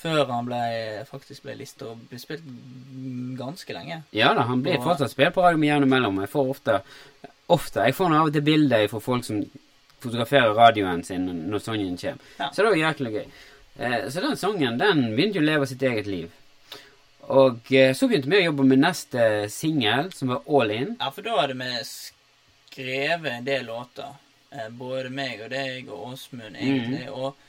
Før 0.00 0.24
han 0.32 0.46
ble, 0.46 1.04
faktisk 1.10 1.42
ble 1.44 1.54
lista 1.58 1.90
og 1.90 1.98
ble 2.08 2.18
spilt 2.18 2.44
ganske 3.36 3.74
lenge. 3.76 3.98
Ja 4.16 4.30
da, 4.34 4.46
han 4.48 4.62
blir 4.62 4.78
Og- 4.78 4.84
fortsatt 4.86 5.10
spilt 5.12 5.34
på 5.34 5.42
radio 5.44 5.58
med 5.58 5.68
jevne 5.68 5.86
mellom. 5.90 6.20
Jeg 6.22 6.28
får 6.32 6.50
ofte, 6.54 6.78
ofte 7.48 7.84
Jeg 7.84 7.94
får 7.94 8.14
av 8.16 8.26
og 8.26 8.32
til 8.32 8.42
bilder 8.42 8.86
fra 8.88 8.98
folk 9.00 9.24
som 9.24 9.42
fotograferer 10.02 10.56
radioen 10.56 11.04
sin 11.04 11.28
når 11.50 11.64
sangen 11.64 11.96
kommer. 12.00 12.34
Ja. 12.38 12.50
Så 12.50 12.62
det 12.62 12.70
var 12.70 12.80
jæklig 12.80 13.14
gøy. 13.18 13.30
Eh, 13.80 14.08
så 14.08 14.20
den 14.20 14.36
sangen 14.36 14.78
den 14.78 15.02
begynte 15.14 15.40
jo 15.40 15.44
å 15.44 15.48
leve 15.48 15.66
sitt 15.68 15.82
eget 15.82 16.08
liv. 16.10 16.30
Og 17.30 17.70
eh, 17.72 17.92
så 17.96 18.08
begynte 18.10 18.28
vi 18.28 18.40
å 18.40 18.48
jobbe 18.50 18.66
med 18.68 18.82
neste 18.82 19.26
singel, 19.52 20.10
som 20.12 20.34
var 20.34 20.42
All 20.44 20.74
In. 20.74 20.96
Ja, 20.98 21.08
for 21.14 21.24
da 21.24 21.38
hadde 21.38 21.56
vi 21.56 21.70
skrevet 21.88 23.30
en 23.32 23.46
del 23.46 23.68
låter. 23.70 24.16
Eh, 24.50 24.68
både 24.74 25.12
meg 25.14 25.44
og 25.46 25.52
deg 25.54 25.88
og 25.88 26.10
Åsmund, 26.10 26.58
egentlig. 26.58 27.06
Mm. 27.06 27.14
Og, 27.14 27.46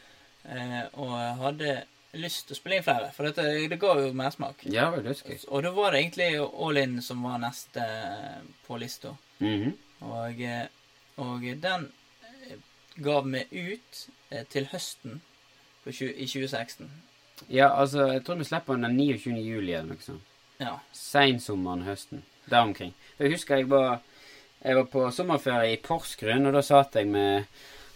og 1.02 1.16
hadde 1.42 1.82
lyst 2.22 2.48
til 2.48 2.56
å 2.56 2.60
spille 2.60 2.80
inn 2.80 2.86
flere, 2.86 3.12
for 3.16 3.28
dette, 3.28 3.46
det 3.72 3.80
ga 3.82 3.96
jo 4.00 4.12
mersmak. 4.16 4.64
Ja, 4.68 4.90
det 4.92 5.02
var 5.02 5.08
dødsgøy. 5.10 5.38
Og 5.50 5.66
da 5.66 5.72
var 5.76 5.92
det 5.92 6.04
egentlig 6.04 6.32
All 6.44 6.80
In 6.80 7.00
som 7.04 7.24
var 7.28 7.42
neste 7.44 7.88
på 8.68 8.80
lista. 8.80 9.16
Mhm. 9.44 9.74
Og, 10.02 10.40
og 11.22 11.44
den 11.62 11.84
gav 13.04 13.28
vi 13.32 13.46
ut 13.52 14.04
eh, 14.32 14.46
til 14.50 14.68
høsten 14.72 15.22
på 15.84 15.94
tjue- 15.96 16.16
i 16.16 16.28
2016. 16.30 16.90
Ja, 17.50 17.72
altså, 17.74 18.06
jeg 18.14 18.24
tror 18.26 18.38
vi 18.38 18.46
slipper 18.46 18.78
den 18.78 18.86
den 18.90 18.98
29. 18.98 19.38
juli 19.42 19.74
eller 19.74 19.96
noe 19.96 20.06
sånt. 20.06 20.28
Ja. 20.62 20.76
Seinsommeren, 20.94 21.86
høsten. 21.88 22.24
Der 22.50 22.62
omkring. 22.66 22.94
Jeg 23.20 23.32
husker 23.34 23.62
jeg 23.62 23.70
var, 23.70 24.02
jeg 24.62 24.78
var 24.78 24.90
på 24.94 25.06
sommerferie 25.14 25.74
i 25.74 25.82
Porsgrunn, 25.82 26.46
og 26.50 26.54
da 26.54 26.62
satt 26.66 26.98
jeg 27.00 27.10
med 27.10 27.48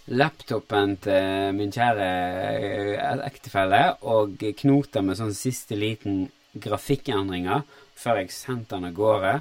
laptopen 0.07 0.95
til 1.01 1.53
min 1.57 1.73
kjære 1.73 2.09
eh, 2.53 3.21
ektefelle 3.25 3.83
og 4.05 4.41
knota 4.61 5.01
med 5.01 5.17
sånn 5.17 5.33
siste 5.37 5.77
liten 5.77 6.27
grafikkendringer 6.61 7.65
før 7.97 8.21
jeg 8.21 8.33
sendte 8.33 8.75
den 8.77 8.89
av 8.89 8.97
gårde 8.97 9.33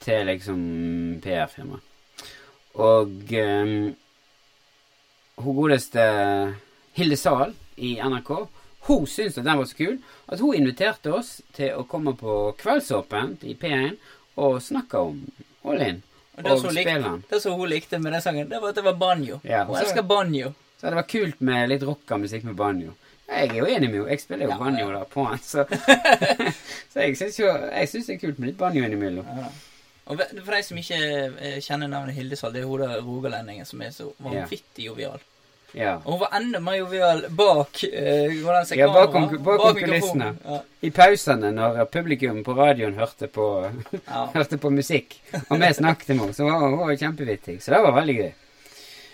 til 0.00 0.24
liksom 0.30 0.60
PR-firma. 1.24 1.80
Og 2.80 3.34
eh, 3.36 3.74
hun 5.44 5.56
godeste 5.56 6.04
Hilde 6.98 7.16
Sahl 7.16 7.54
i 7.76 7.96
NRK 8.02 8.32
hun 8.88 9.06
syntes 9.06 9.38
at 9.38 9.44
den 9.44 9.58
var 9.58 9.68
så 9.68 9.76
kul 9.76 9.98
at 10.26 10.40
hun 10.40 10.56
inviterte 10.56 11.12
oss 11.12 11.40
til 11.56 11.76
å 11.76 11.84
komme 11.88 12.14
på 12.16 12.36
Kveldsåpent 12.60 13.44
i 13.44 13.54
P1 13.60 13.98
og 14.40 14.60
snakke 14.64 15.02
om 15.10 15.20
All 15.68 15.82
In. 15.84 16.00
Og 16.36 16.46
det 16.46 16.54
Og 16.54 16.62
som, 16.62 16.74
likte, 16.74 17.12
det 17.28 17.40
som 17.42 17.58
hun 17.58 17.68
likte 17.68 17.98
med 18.00 18.14
den 18.16 18.24
sangen, 18.24 18.48
det 18.48 18.60
var 18.62 18.72
at 18.72 18.80
det 18.80 18.84
var 18.86 18.96
banjo. 18.96 19.40
Ja, 19.44 19.64
hun 19.68 19.76
elsker 19.76 20.02
banjo. 20.02 20.54
Så 20.80 20.88
det 20.88 20.96
var 20.96 21.08
kult 21.10 21.40
med 21.44 21.68
litt 21.68 21.82
rocka 21.84 22.16
musikk 22.16 22.46
med 22.48 22.56
banjo. 22.56 22.94
Jeg 23.28 23.50
er 23.50 23.58
jo 23.60 23.66
enig 23.68 23.90
med 23.90 23.98
henne. 24.00 24.14
Jeg 24.14 24.22
spiller 24.24 24.48
jo 24.48 24.54
Ja, 24.54 24.58
banjo 24.58 24.86
da 24.94 25.02
på 25.04 25.26
den, 25.28 25.42
så 25.44 25.66
Så 26.92 27.04
jeg 27.04 27.18
syns 27.20 28.06
det 28.08 28.16
er 28.16 28.22
kult 28.22 28.40
med 28.40 28.54
litt 28.54 28.58
banjo 28.58 28.86
innimellom. 28.86 29.28
Ja. 29.28 29.50
Og 30.10 30.18
for 30.18 30.54
de 30.56 30.62
som 30.66 30.78
ikke 30.80 30.98
eh, 30.98 31.58
kjenner 31.62 31.90
navnet 31.92 32.16
Hildesal, 32.16 32.54
det 32.54 32.64
er 32.64 32.70
hun 32.70 32.80
der 32.82 33.04
rogalendingen 33.04 33.68
som 33.68 33.82
er 33.84 33.92
så 33.94 34.08
vanvittig 34.18 34.88
jovial. 34.88 35.20
Ja. 35.74 35.96
Og 36.04 36.12
hun 36.12 36.20
var 36.20 36.32
enda 36.40 36.58
mer 36.60 36.74
jovial 36.80 37.20
bak 37.30 37.84
eh, 37.84 38.32
hvordan 38.42 38.66
ser 38.66 38.76
Ja, 38.80 38.86
kamera, 38.88 39.06
bakom- 39.06 39.42
bak, 39.44 39.60
bak 39.62 39.76
kulissene. 39.78 40.30
Ja. 40.44 40.60
I 40.82 40.90
pausene, 40.90 41.52
når 41.54 41.84
publikum 41.92 42.42
på 42.44 42.56
radioen 42.58 42.94
hørte 42.98 43.28
på, 43.28 43.46
Ja. 44.06 44.26
hørte 44.34 44.58
på 44.58 44.70
musikk, 44.74 45.18
og 45.48 45.58
vi 45.60 45.72
snakket 45.74 46.08
med 46.14 46.20
henne, 46.24 46.34
så 46.34 46.44
var 46.48 46.58
hun 46.68 46.78
var 46.78 46.94
kjempevittig. 46.96 47.60
Så 47.62 47.70
det 47.74 47.82
var 47.86 47.92
veldig 48.00 48.16
gøy. 48.22 48.30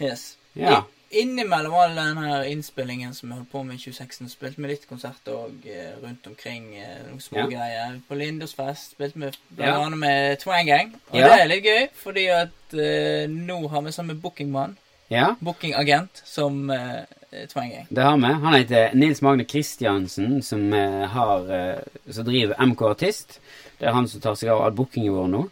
Yes. 0.00 0.36
Ja. 0.56 0.78
I, 1.10 1.20
innimellom 1.22 1.74
all 1.74 1.94
denne 1.96 2.40
innspillingen 2.50 3.12
som 3.14 3.28
vi 3.30 3.36
holdt 3.36 3.50
på 3.52 3.62
med 3.64 3.76
i 3.76 3.78
2016, 3.84 4.28
spilte 4.32 4.60
vi 4.62 4.68
litt 4.72 4.88
konserter 4.88 5.36
og, 5.36 5.52
eh, 5.68 5.92
rundt 6.02 6.26
omkring. 6.26 6.72
Eh, 6.76 6.96
noen 7.10 7.20
små 7.20 7.38
Ja. 7.44 7.46
greier. 7.52 8.00
På 8.08 8.16
Lindåsfest 8.18 8.96
spilte 8.96 9.18
vi 9.20 9.30
blant 9.56 9.76
annet 9.84 9.98
med 9.98 10.38
Twang 10.40 10.66
Gang. 10.66 10.94
Og 11.12 11.20
det 11.20 11.30
er 11.40 11.46
litt 11.48 11.64
gøy, 11.64 11.86
fordi 12.02 12.26
at 12.32 12.74
eh, 12.74 13.26
nå 13.28 13.68
har 13.68 13.82
vi 13.82 13.92
sammen 13.92 14.16
med 14.16 14.22
bookingmann, 14.22 14.76
Ja, 15.08 15.34
bookingagent, 15.38 16.22
som 16.26 16.70
uh, 16.70 17.04
tvang 17.52 17.68
jeg. 17.70 17.84
det 17.94 18.02
har 18.02 18.16
vi. 18.18 18.30
Han 18.42 18.54
heter 18.54 18.94
Nils 18.98 19.22
Magne 19.22 19.44
Kristiansen, 19.46 20.40
som, 20.42 20.64
uh, 20.72 21.04
har, 21.12 21.50
eh, 21.54 22.10
som 22.10 22.26
driver 22.26 22.58
MK 22.66 22.82
Artist. 22.90 23.38
Det 23.78 23.86
er 23.86 23.94
han 23.94 24.08
som 24.08 24.20
tar 24.20 24.34
seg 24.34 24.50
av 24.50 24.64
all 24.64 24.74
bookingen 24.74 25.14
vår 25.14 25.28
nå. 25.30 25.44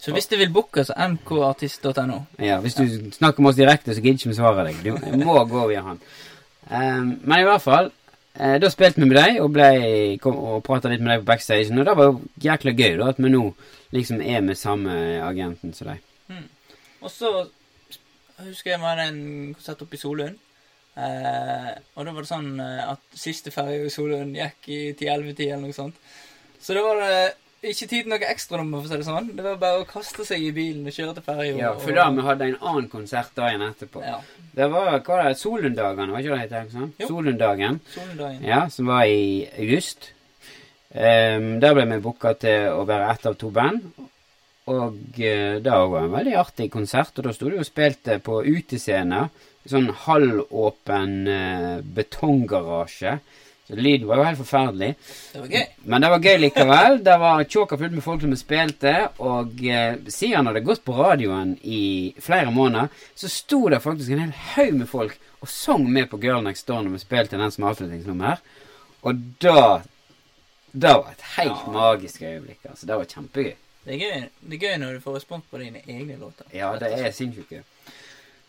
Så 0.00 0.12
hvis 0.14 0.28
du 0.30 0.36
vil 0.38 0.50
booke, 0.52 0.84
så 0.84 0.94
mkartist.no. 0.94 2.18
Ja, 2.38 2.58
Hvis 2.60 2.74
du 2.74 2.84
snakker 3.12 3.42
med 3.42 3.50
oss 3.50 3.56
direkte, 3.56 3.94
så 3.94 4.02
gidder 4.02 4.20
ikke 4.20 4.28
vi 4.28 4.36
svare 4.38 4.66
deg. 4.68 4.82
Du 4.84 5.24
må 5.24 5.38
gå 5.50 5.62
via 5.70 5.82
han. 5.82 6.00
Um, 6.70 7.08
men 7.22 7.40
i 7.40 7.46
hvert 7.46 7.62
fall, 7.64 7.90
eh, 8.38 8.58
da 8.62 8.70
spilte 8.70 9.00
vi 9.00 9.08
med 9.08 9.16
deg 9.18 9.40
og, 9.42 9.50
ble, 9.54 9.70
kom, 10.22 10.36
og 10.36 10.62
prata 10.66 10.92
litt 10.92 11.02
med 11.02 11.14
deg 11.14 11.24
på 11.24 11.30
backstagen. 11.32 11.78
Og 11.80 11.88
det 11.88 11.96
var 11.98 12.10
jo 12.10 12.20
jækla 12.44 12.74
gøy 12.76 12.98
da, 13.00 13.08
at 13.10 13.22
vi 13.22 13.32
nå 13.32 13.42
liksom 13.96 14.20
er 14.20 14.44
med 14.46 14.60
samme 14.60 14.94
agenten 15.24 15.74
som 15.74 15.90
deg. 15.90 16.04
Og 17.02 17.12
så 17.12 17.32
husker 18.44 18.74
jeg 18.74 18.82
var 18.82 19.00
en 19.06 19.22
konsert 19.56 19.82
oppe 19.86 19.96
i 19.96 20.00
Solund. 20.00 20.36
Eh, 20.96 21.72
og 21.96 22.06
da 22.06 22.12
var 22.12 22.24
det 22.24 22.30
sånn 22.30 22.52
eh, 22.62 22.84
at 22.88 23.18
siste 23.20 23.52
ferje 23.52 23.84
i 23.84 23.92
Solund 23.92 24.36
gikk 24.36 24.70
i 24.72 24.78
10-11-10 24.94 25.50
eller 25.50 25.66
noe 25.66 25.76
sånt. 25.76 25.98
Så 26.60 26.76
da 26.76 26.84
var 26.84 27.02
det 27.02 27.18
ikke 27.66 27.88
tid 27.88 28.04
til 28.04 28.10
noe 28.12 28.28
ekstranummer, 28.30 28.82
for 28.82 28.88
å 28.88 28.92
si 28.92 29.00
det 29.00 29.08
sånn. 29.08 29.30
Det 29.36 29.44
var 29.44 29.60
bare 29.60 29.82
å 29.82 29.88
kaste 29.88 30.24
seg 30.28 30.44
i 30.44 30.52
bilen 30.56 30.88
og 30.88 30.96
kjøre 30.96 31.16
til 31.16 31.26
ferja. 31.26 31.54
Ja, 31.58 31.70
for 31.80 31.96
da 31.96 32.08
vi 32.14 32.24
hadde 32.26 32.48
en 32.50 32.58
annen 32.60 32.90
konsert 32.92 33.32
dagen 33.38 33.64
etterpå. 33.66 34.02
Ja. 34.04 34.18
Det 34.56 34.68
var 34.72 34.90
hva 34.98 35.20
det, 35.22 35.38
Solundagene, 35.40 36.12
var 36.14 36.24
ikke 36.24 36.36
det 36.36 36.50
det 36.52 36.60
het? 36.62 36.74
Sånn? 36.74 36.92
Solunddagen. 37.00 37.80
Solunddagen. 37.94 38.44
Ja, 38.46 38.60
som 38.72 38.92
var 38.92 39.08
i 39.10 39.46
august. 39.56 40.12
Um, 40.96 41.56
der 41.60 41.74
ble 41.76 41.84
vi 41.90 42.02
booka 42.04 42.32
til 42.40 42.70
å 42.72 42.84
være 42.88 43.10
ett 43.12 43.26
av 43.28 43.36
to 43.40 43.50
band. 43.52 43.88
Og 44.66 45.20
eh, 45.22 45.58
det 45.62 45.70
var 45.70 46.00
en 46.02 46.14
veldig 46.16 46.34
artig 46.40 46.70
konsert. 46.74 47.14
Og 47.18 47.24
da 47.28 47.32
sto 47.36 47.50
de 47.50 47.60
og 47.62 47.68
spilte 47.68 48.18
på 48.24 48.40
utescene. 48.44 49.28
Sånn 49.66 49.88
halvåpen 50.04 51.14
uh, 51.26 51.80
betonggarasje. 51.82 53.16
Så 53.66 53.74
lyden 53.74 54.06
var 54.06 54.20
jo 54.20 54.26
helt 54.28 54.38
forferdelig. 54.38 54.92
Det 55.32 55.40
var 55.40 55.48
gøy. 55.50 55.64
Men 55.90 56.04
det 56.04 56.10
var 56.12 56.22
gøy 56.22 56.36
likevel. 56.38 56.98
Det 57.02 57.16
var 57.18 57.42
tjåka 57.50 57.78
fullt 57.80 57.96
med 57.96 58.04
folk 58.04 58.22
som 58.22 58.36
spilte. 58.38 58.92
Og 59.26 59.58
eh, 59.66 59.96
siden 60.06 60.36
han 60.38 60.50
hadde 60.52 60.62
gått 60.68 60.84
på 60.86 60.94
radioen 60.94 61.56
i 61.66 62.14
flere 62.22 62.52
måneder, 62.54 62.92
så 63.18 63.30
sto 63.32 63.64
det 63.74 63.82
faktisk 63.82 64.14
en 64.14 64.22
hel 64.22 64.36
haug 64.54 64.78
med 64.84 64.90
folk 64.92 65.18
og 65.42 65.50
sang 65.50 65.82
med 65.90 66.06
på 66.12 66.20
Girl 66.22 66.46
Next 66.46 66.68
Door 66.70 66.86
når 66.86 66.94
vi 66.94 67.02
spilte 67.02 67.42
den 67.42 67.50
som 67.54 67.66
avslutningsnummer. 67.72 68.38
Og 69.02 69.18
da 69.42 69.82
Det 70.76 70.92
var 70.92 71.10
et 71.10 71.22
helt 71.38 71.62
Ja. 71.66 71.72
magisk 71.72 72.22
øyeblikk. 72.22 72.58
altså. 72.68 72.86
Det 72.86 72.96
var 72.96 73.04
kjempegøy. 73.04 73.54
Det 73.86 73.94
er 73.94 74.02
gøy. 74.02 74.26
Det 74.42 74.58
er 74.58 74.64
gøy 74.66 74.76
når 74.82 74.98
du 74.98 75.04
får 75.04 75.16
respons 75.20 75.46
på 75.50 75.62
dine 75.62 75.82
egne 75.86 76.18
låter. 76.20 76.48
Ja, 76.54 76.72
det 76.80 76.90
er 76.92 77.14
sinnssykt 77.14 77.54
gøy. 77.54 77.62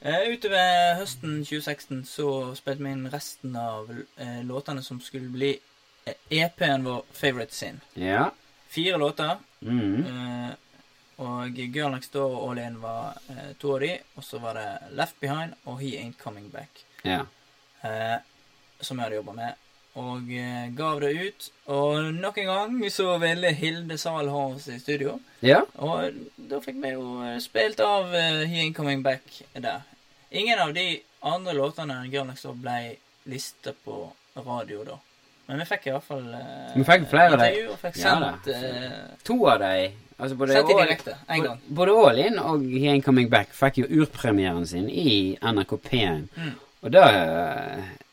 Eh, 0.02 0.28
utover 0.34 0.98
høsten 1.00 1.40
2016 1.46 2.04
så 2.10 2.28
spilte 2.58 2.86
vi 2.86 2.92
inn 2.94 3.08
resten 3.14 3.56
av 3.58 3.90
uh, 3.90 4.42
låtene 4.46 4.84
som 4.86 5.00
skulle 5.02 5.30
bli 5.34 5.56
uh, 5.58 6.14
EP-en 6.34 6.86
vår 6.86 7.06
Favorite 7.14 7.56
Sin. 7.56 7.80
Ja. 7.98 8.28
Fire 8.68 8.98
låter. 8.98 9.38
Mm. 9.60 10.06
Eh, 10.06 10.52
og 11.18 11.50
Girl 11.50 11.92
Next 11.92 12.14
Door 12.14 12.36
og 12.36 12.52
All 12.52 12.60
In 12.62 12.82
var 12.82 13.18
eh, 13.30 13.54
to 13.58 13.74
av 13.74 13.82
de. 13.82 13.94
Og 14.16 14.24
så 14.24 14.40
var 14.44 14.58
det 14.58 14.68
Left 14.98 15.20
Behind 15.22 15.56
og 15.66 15.80
He 15.82 15.96
Ain't 15.98 16.20
Coming 16.22 16.52
Back. 16.52 16.84
Ja. 17.04 17.24
Eh, 17.82 18.18
som 18.82 19.00
jeg 19.00 19.08
hadde 19.08 19.22
jobba 19.22 19.34
med. 19.34 19.64
Og 19.98 20.30
eh, 20.30 20.68
gav 20.78 21.02
det 21.02 21.12
ut. 21.16 21.48
Og 21.74 22.14
nok 22.14 22.38
en 22.38 22.52
gang 22.52 22.78
så 22.94 23.16
ville 23.22 23.54
Hilde 23.58 23.98
Zahl 23.98 24.30
ha 24.30 24.44
oss 24.52 24.68
i 24.70 24.78
studio. 24.80 25.18
Ja. 25.42 25.64
Og 25.82 26.14
da 26.38 26.62
fikk 26.62 26.78
vi 26.84 26.94
jo 26.94 27.18
eh, 27.26 27.40
spilt 27.42 27.82
av 27.82 28.14
eh, 28.14 28.46
He 28.46 28.62
Ain't 28.62 28.78
Coming 28.78 29.02
Back 29.06 29.42
der. 29.56 29.82
Ingen 30.30 30.60
av 30.60 30.76
de 30.76 31.00
andre 31.26 31.56
låtene 31.58 32.02
enn 32.04 32.14
Girl 32.14 32.28
Next 32.30 32.46
Door 32.46 32.60
ble 32.62 32.80
lista 33.32 33.74
på 33.74 34.04
radio 34.38 34.84
da. 34.86 35.00
Men 35.48 35.62
vi 35.64 35.66
fikk 35.70 35.88
i 35.88 35.94
hvert 35.96 36.04
fall 36.04 36.26
uh, 36.28 36.74
Vi 36.76 36.84
fikk 36.84 37.06
flere 37.08 37.38
av 37.38 37.40
dem. 37.40 37.70
og 37.72 37.78
fikk 37.80 38.02
Ja 38.02 38.16
uh, 38.20 38.34
sendt, 38.44 39.22
To 39.24 39.38
av 39.48 39.62
de, 39.62 39.86
altså 40.18 40.36
både 40.42 40.58
sendt 40.58 40.74
i 40.74 40.76
direkte 40.82 41.14
en 41.24 41.46
gang. 41.46 41.62
Både 41.80 41.96
All 42.04 42.20
In 42.20 42.42
og 42.42 42.66
He 42.68 42.90
Ain't 42.92 43.06
Coming 43.08 43.32
Back 43.32 43.56
fikk 43.56 43.80
jo 43.82 43.88
urpremieren 44.02 44.68
sin 44.68 44.90
i 44.92 45.38
NRK 45.40 45.78
P1. 45.88 46.28
Mm. 46.36 46.52
Og 46.84 46.92
da 46.94 47.06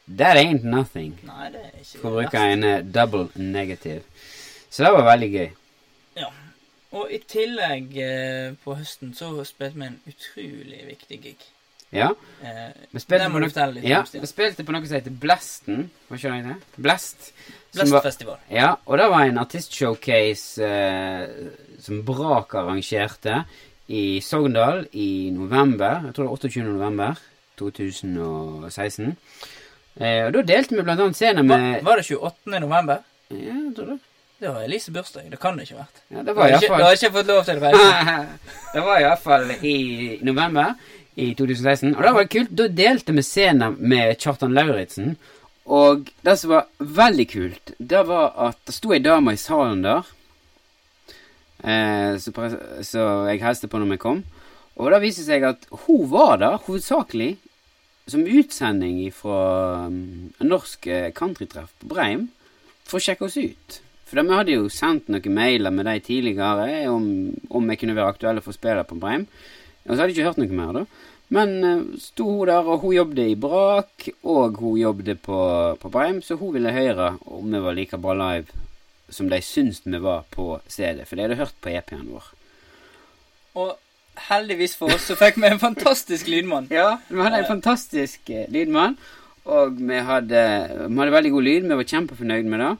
That 0.04 0.36
ain't 0.36 0.64
nothing, 0.68 1.14
Nei, 1.24 1.46
det 1.54 1.62
er 1.64 1.78
ikke 1.80 2.00
for 2.02 2.10
å 2.10 2.18
bruke 2.18 2.40
en 2.52 2.64
eh, 2.68 2.82
double 2.84 3.28
negative. 3.40 4.02
Så 4.68 4.84
det 4.84 4.90
var 4.92 5.06
veldig 5.08 5.30
gøy. 5.32 5.46
Ja. 6.20 6.28
Og 6.94 7.10
i 7.10 7.18
tillegg 7.24 7.96
eh, 8.04 8.52
på 8.62 8.76
høsten 8.76 9.14
så 9.16 9.30
spilte 9.48 9.80
vi 9.80 9.86
en 9.88 9.96
utrolig 10.10 10.82
viktig 10.90 11.20
gig. 11.24 11.46
Ja. 11.94 12.10
Eh, 12.42 12.70
Vi 12.92 13.00
spilte, 13.00 13.30
på 13.30 13.40
litt 13.42 13.84
ja, 13.86 14.02
vi 14.12 14.26
spilte 14.28 14.64
på 14.66 14.74
noe 14.74 14.84
som 14.84 14.98
heter 14.98 15.14
Blasten. 15.24 15.84
Hva 16.10 16.18
skjønner 16.20 16.40
jeg 16.40 16.48
det? 16.50 16.82
Blast. 16.84 17.30
Blastfestival. 17.74 18.40
Ja, 18.52 18.74
og 18.84 18.98
det 18.98 19.06
var 19.10 19.24
en 19.24 19.38
artistshowcase 19.42 20.68
eh, 20.68 21.52
som 21.82 22.02
Brak 22.06 22.54
arrangerte 22.60 23.40
i 23.88 24.20
Sogndal 24.24 24.84
i 24.92 25.30
november. 25.34 26.02
Jeg 26.08 26.14
tror 26.16 26.26
det 26.26 26.30
var 26.30 26.44
28. 26.44 26.66
november 26.68 27.24
2016. 27.60 29.16
Eh, 30.00 30.24
og 30.26 30.32
da 30.34 30.42
delte 30.42 30.74
vi 30.74 30.82
blant 30.82 31.00
annet 31.04 31.18
scener 31.18 31.46
med 31.46 31.84
var 31.86 32.00
det 32.00 32.08
28. 32.10 32.58
november? 32.58 33.04
Ja, 33.30 33.54
jeg 33.54 33.74
tror 33.76 33.92
det. 33.92 34.00
Det 34.40 34.50
var 34.50 34.64
Elise 34.66 34.90
bursdag. 34.92 35.28
Det 35.30 35.38
kan 35.40 35.56
det 35.56 35.64
ikke 35.68 35.78
ha 35.78 35.84
vært. 35.84 36.00
Ja, 36.10 36.18
det 36.18 36.26
Du 36.26 36.34
var 36.34 36.50
har 36.50 36.58
ikke, 36.58 36.78
du 36.78 36.82
har 36.84 36.96
ikke 36.98 37.12
fått 37.14 37.30
lov 37.30 37.44
til 37.46 37.60
reise. 37.62 38.16
Det 38.74 38.82
var 38.82 38.98
iallfall 39.00 39.52
i 39.62 39.76
november 40.26 40.74
i 41.14 41.28
2016. 41.38 41.94
Og 41.94 42.02
da 42.02 42.10
var 42.12 42.26
det 42.26 42.32
kult. 42.34 42.50
Da 42.58 42.66
delte 42.68 43.14
vi 43.14 43.22
scenen 43.24 43.76
med 43.78 44.18
Kjartan 44.18 44.52
Lauritzen. 44.56 45.14
Og 45.64 46.10
det 46.26 46.34
som 46.40 46.50
var 46.50 46.66
veldig 46.98 47.26
kult, 47.30 47.72
det 47.78 48.02
var 48.10 48.34
at 48.50 48.58
det 48.66 48.74
sto 48.76 48.92
ei 48.92 49.00
dame 49.00 49.32
i 49.32 49.40
salen 49.40 49.80
der. 49.86 50.10
Eh, 51.62 52.18
så, 52.20 52.34
så 52.84 53.06
jeg 53.30 53.40
hilste 53.40 53.70
på 53.70 53.80
når 53.80 53.94
vi 53.94 54.02
kom. 54.02 54.24
Og 54.74 54.90
det 54.90 55.00
viste 55.06 55.24
seg 55.24 55.46
at 55.46 55.64
hun 55.86 56.08
var 56.10 56.42
der 56.42 56.58
hovedsakelig 56.66 57.36
som 58.06 58.26
utsending 58.26 58.98
fra 59.14 59.86
um, 59.86 60.32
norsk 60.44 60.86
eh, 60.86 61.10
countrytreff 61.16 61.72
på 61.80 61.88
Breim 61.94 62.28
for 62.84 62.98
å 62.98 63.04
sjekke 63.04 63.26
oss 63.28 63.38
ut. 63.40 63.78
For 64.04 64.20
vi 64.20 64.36
hadde 64.36 64.58
jo 64.58 64.68
sendt 64.72 65.08
noen 65.08 65.36
mailer 65.36 65.72
med 65.72 65.88
de 65.88 65.96
tidligere 66.04 66.84
om, 66.92 67.06
om 67.48 67.70
vi 67.70 67.78
kunne 67.80 67.96
være 67.96 68.12
aktuelle 68.12 68.44
for 68.44 68.52
å 68.52 68.58
spille 68.58 68.84
på 68.88 68.98
Breim. 69.00 69.24
Og 69.84 69.94
så 69.94 69.98
hadde 70.02 70.12
jeg 70.12 70.18
ikke 70.18 70.28
hørt 70.28 70.42
noe 70.42 70.58
mer, 70.60 70.76
da. 70.80 70.84
Men 71.34 71.54
uh, 71.64 71.86
sto 72.02 72.28
hun 72.28 72.50
der, 72.50 72.68
og 72.68 72.84
hun 72.84 72.96
jobbet 72.98 73.32
i 73.32 73.38
Brak, 73.40 74.10
og 74.28 74.60
hun 74.60 74.76
jobbet 74.82 75.24
på, 75.24 75.40
på 75.80 75.92
Breim, 75.96 76.20
så 76.22 76.36
hun 76.40 76.52
ville 76.58 76.76
høre 76.76 77.14
om 77.24 77.48
vi 77.48 77.64
var 77.64 77.78
like 77.78 78.00
bra 78.00 78.16
live 78.20 78.64
som 79.08 79.28
de 79.30 79.40
syntes 79.44 79.82
vi 79.84 80.00
var 80.00 80.24
på 80.32 80.58
stedet. 80.68 81.08
For 81.08 81.16
de 81.16 81.24
hadde 81.24 81.40
hørt 81.40 81.56
på 81.64 81.72
EP-en 81.72 82.06
vår. 82.12 82.28
Og 83.60 83.74
heldigvis 84.28 84.76
for 84.78 84.94
oss 84.94 85.08
så 85.10 85.16
fikk 85.18 85.38
vi 85.40 85.50
en 85.50 85.60
fantastisk 85.62 86.28
lydmann. 86.30 86.68
Ja, 86.72 86.98
vi 87.08 87.20
hadde 87.20 87.42
en 87.42 87.50
fantastisk 87.50 88.30
eh, 88.30 88.48
lydmann, 88.52 88.96
og 89.44 89.78
vi 89.80 90.00
hadde, 90.08 90.42
vi 90.88 91.00
hadde 91.00 91.16
veldig 91.18 91.32
god 91.34 91.48
lyd. 91.48 91.68
Vi 91.68 91.78
var 91.80 91.90
kjempefornøyd 91.94 92.50
med 92.50 92.64
det. 92.64 92.72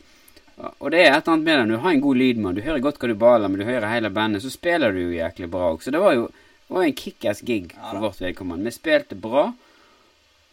Og 0.78 0.92
det 0.94 1.00
er 1.02 1.10
et 1.10 1.24
eller 1.24 1.32
annet 1.34 1.44
med 1.44 1.58
det. 1.58 1.66
Når 1.66 1.76
du 1.76 1.82
har 1.82 1.96
en 1.96 2.04
god 2.04 2.20
lydmann, 2.22 2.56
du 2.56 2.62
hører 2.62 2.84
godt 2.84 3.00
hva 3.02 3.10
du 3.10 3.18
baler, 3.18 3.50
men 3.50 3.60
du 3.60 3.66
hører 3.66 3.90
hele 3.90 4.10
bandet, 4.14 4.44
så 4.44 4.52
spiller 4.52 4.94
du 4.94 5.02
jo 5.02 5.16
jæklig 5.16 5.50
bra 5.50 5.72
òg. 5.72 5.82
Så 5.82 5.90
det 5.94 6.02
var 6.02 6.14
jo 6.14 6.28
det 6.64 6.74
var 6.74 6.84
en 6.84 6.94
kickass 6.96 7.40
gig 7.44 7.74
for 7.74 7.98
ja, 7.98 8.00
vårt 8.00 8.20
vedkommende. 8.20 8.64
Vi 8.64 8.72
spilte 8.72 9.18
bra. 9.20 9.50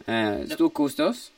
Eh, 0.06 0.42
Storkoste 0.50 1.06
oss. 1.06 1.30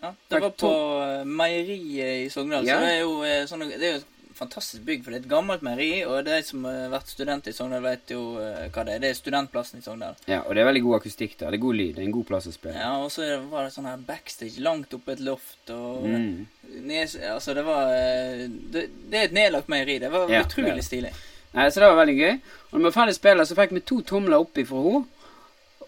Ja, 0.00 0.14
det 0.28 0.40
var 0.40 0.50
på 0.50 0.70
eh, 1.04 1.26
meieriet 1.28 2.24
i 2.24 2.30
Sogndal. 2.32 2.66
Ja. 2.66 2.80
Så 2.80 2.86
det 2.86 2.94
er 2.94 3.00
jo 3.04 3.12
eh, 3.22 3.44
sånn, 3.46 3.66
det 3.70 3.86
er 3.86 3.94
jo 3.98 4.02
fantastisk 4.38 4.82
bygg, 4.86 5.02
for 5.04 5.10
det 5.12 5.18
er 5.20 5.24
et 5.24 5.30
gammelt 5.30 5.62
meieri. 5.66 6.04
Og 6.06 6.24
de 6.24 6.36
som 6.46 6.64
har 6.68 6.88
vært 6.92 7.08
student 7.12 7.46
i 7.46 7.52
Sogndal, 7.56 7.82
vet 7.84 8.12
jo 8.14 8.22
eh, 8.40 8.68
hva 8.72 8.84
det 8.86 8.94
er. 8.94 9.02
Det 9.04 9.10
er 9.10 9.18
studentplassen 9.18 9.78
i 9.80 9.84
Sogndal. 9.84 10.14
Ja, 10.30 10.40
og 10.46 10.54
det 10.54 10.62
er 10.62 10.68
veldig 10.70 10.82
god 10.86 10.96
akustikk 11.00 11.36
der. 11.40 11.50
Det 11.50 11.58
er 11.60 11.64
god 11.66 11.78
lyd. 11.80 11.94
Det 11.96 12.02
er 12.02 12.08
en 12.08 12.14
god 12.18 12.26
plass 12.30 12.46
å 12.50 12.54
spille. 12.54 12.76
Ja, 12.78 12.92
og 13.04 13.10
så 13.14 13.28
var 13.50 13.64
det 13.68 13.74
sånn 13.76 13.88
her 13.90 13.96
backstage 14.08 14.60
langt 14.64 14.94
oppe 14.96 15.12
et 15.16 15.20
loft. 15.26 15.70
Og 15.70 16.06
Mm. 16.06 16.46
ned, 16.86 17.16
altså, 17.34 17.54
det 17.54 17.64
var 17.66 17.92
eh, 17.94 18.46
det, 18.48 18.86
det 19.10 19.18
er 19.18 19.24
et 19.30 19.32
nedlagt 19.36 19.68
meieri. 19.68 19.98
Det 19.98 20.10
var 20.12 20.28
Ja, 20.30 20.42
utrolig 20.46 20.76
det. 20.76 20.84
stilig. 20.84 21.12
Nei, 21.52 21.64
så 21.70 21.80
det 21.82 21.88
var 21.90 21.96
veldig 22.06 22.18
gøy. 22.18 22.34
Og 22.70 22.76
når 22.76 22.78
vi 22.78 22.84
var 22.92 22.98
ferdig 23.02 23.14
spillet, 23.16 23.48
så 23.50 23.56
fikk 23.58 23.72
vi 23.74 23.80
to 23.80 24.00
tomler 24.06 24.38
opp 24.38 24.54
ifra 24.62 24.82
henne. 24.84 25.06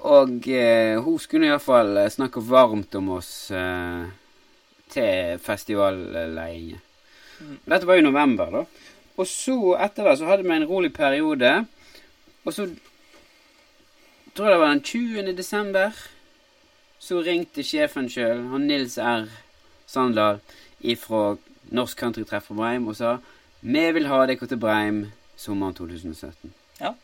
Og 0.03 0.49
eh, 0.51 0.97
hun 0.99 1.19
skulle 1.23 1.47
iallfall 1.47 1.97
eh, 2.03 2.09
snakke 2.11 2.41
varmt 2.43 2.95
om 2.99 3.13
oss 3.15 3.51
eh, 3.55 4.09
til 4.91 5.39
festivalleiingen. 5.39 6.81
Dette 7.69 7.87
var 7.89 7.99
jo 7.99 8.07
november, 8.09 8.51
da. 8.51 8.65
Og 9.21 9.29
så, 9.29 9.57
etter 9.85 10.09
det, 10.09 10.17
så 10.19 10.29
hadde 10.31 10.47
vi 10.47 10.55
en 10.55 10.69
rolig 10.69 10.93
periode. 10.95 11.53
Og 12.45 12.55
så 12.55 12.67
tror 14.35 14.49
jeg 14.49 14.55
det 14.55 14.61
var 14.61 14.73
den 14.73 14.83
20. 14.83 15.37
desember, 15.37 16.03
så 17.03 17.21
ringte 17.21 17.65
sjefen 17.67 18.09
sjøl, 18.11 18.47
han 18.53 18.67
Nils 18.71 18.97
R. 18.99 19.29
Sandal 19.87 20.41
ifra 20.81 21.37
Norsk 21.75 21.99
Countrytreff 21.99 22.49
på 22.49 22.57
Breim, 22.57 22.87
og 22.89 22.97
sa 22.97 23.17
vi 23.63 23.85
vil 23.95 24.09
ha 24.11 24.25
dere 24.27 24.49
til 24.49 24.59
Breim 24.59 25.05
sommeren 25.39 25.75
2017. 25.79 26.53
Ja. 26.81 26.95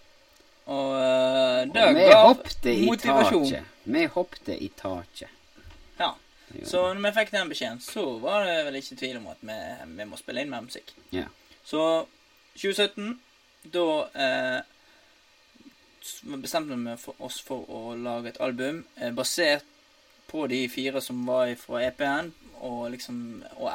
Og 0.68 0.94
uh, 0.94 1.64
det 1.70 1.84
Og 1.84 1.94
vi 1.94 2.06
ga 2.08 2.22
motivasjon. 2.88 3.68
Vi 3.84 4.06
hoppte 4.14 4.56
i 4.56 4.70
taket. 4.76 5.37
Ja. 6.54 6.64
Så 6.66 6.82
når 6.94 7.02
vi 7.04 7.14
fikk 7.18 7.32
den 7.34 7.52
beskjeden, 7.52 7.80
så 7.84 8.04
var 8.22 8.46
det 8.48 8.56
vel 8.66 8.80
ikke 8.80 8.98
tvil 9.00 9.20
om 9.20 9.28
at 9.32 9.42
vi, 9.44 9.58
vi 9.98 10.08
må 10.08 10.18
spille 10.20 10.44
inn 10.44 10.52
mer 10.52 10.64
musikk. 10.64 10.94
Ja. 11.12 11.26
Så 11.64 11.82
2017, 12.58 13.18
da 13.74 13.86
eh, 14.24 14.60
bestemte 16.40 16.78
vi 16.78 16.96
for 17.00 17.26
oss 17.26 17.40
for 17.44 17.68
å 17.68 17.96
lage 17.98 18.32
et 18.32 18.40
album 18.42 18.84
eh, 18.96 19.12
basert 19.14 19.66
på 20.28 20.46
de 20.50 20.66
fire 20.68 21.00
som 21.00 21.20
var 21.26 21.54
fra 21.60 21.82
EP-en, 21.86 22.32
og 22.58 22.90
liksom 22.90 23.44
Og 23.56 23.70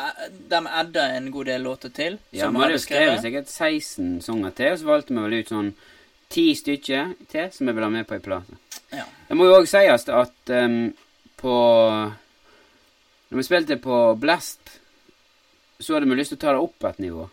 de 0.49 0.59
adda 0.67 1.05
en 1.15 1.31
god 1.31 1.45
del 1.45 1.61
låter 1.61 1.89
til. 1.89 2.17
Ja, 2.31 2.49
vi 2.49 2.59
hadde 2.59 2.75
jo 2.75 2.81
skrevet 2.83 3.21
sikkert 3.21 3.47
16 3.49 4.21
sanger 4.21 4.51
til, 4.51 4.71
og 4.71 4.79
så 4.79 4.85
valgte 4.85 5.13
vi 5.13 5.23
vel 5.23 5.37
ut 5.39 5.53
sånn 5.53 5.71
10 6.33 6.55
stykker 6.59 7.13
til 7.31 7.47
som 7.53 7.67
vi 7.67 7.73
ville 7.73 7.87
ha 7.87 7.93
med 7.93 8.07
på 8.09 8.17
ei 8.17 8.23
plate. 8.23 8.59
Ja. 8.91 9.05
Det 9.29 9.37
må 9.37 9.47
jo 9.47 9.55
òg 9.61 9.69
sies 9.69 10.05
at 10.09 10.53
um, 10.53 10.93
på 11.39 11.55
Når 13.33 13.39
vi 13.39 13.43
spilte 13.47 13.79
på 13.81 13.95
Blast, 14.21 14.75
så 15.81 15.95
hadde 15.95 16.05
vi 16.05 16.19
lyst 16.19 16.35
til 16.35 16.37
å 16.37 16.41
ta 16.43 16.51
det 16.53 16.59
opp 16.61 16.85
et 16.85 16.99
nivå. 17.01 17.23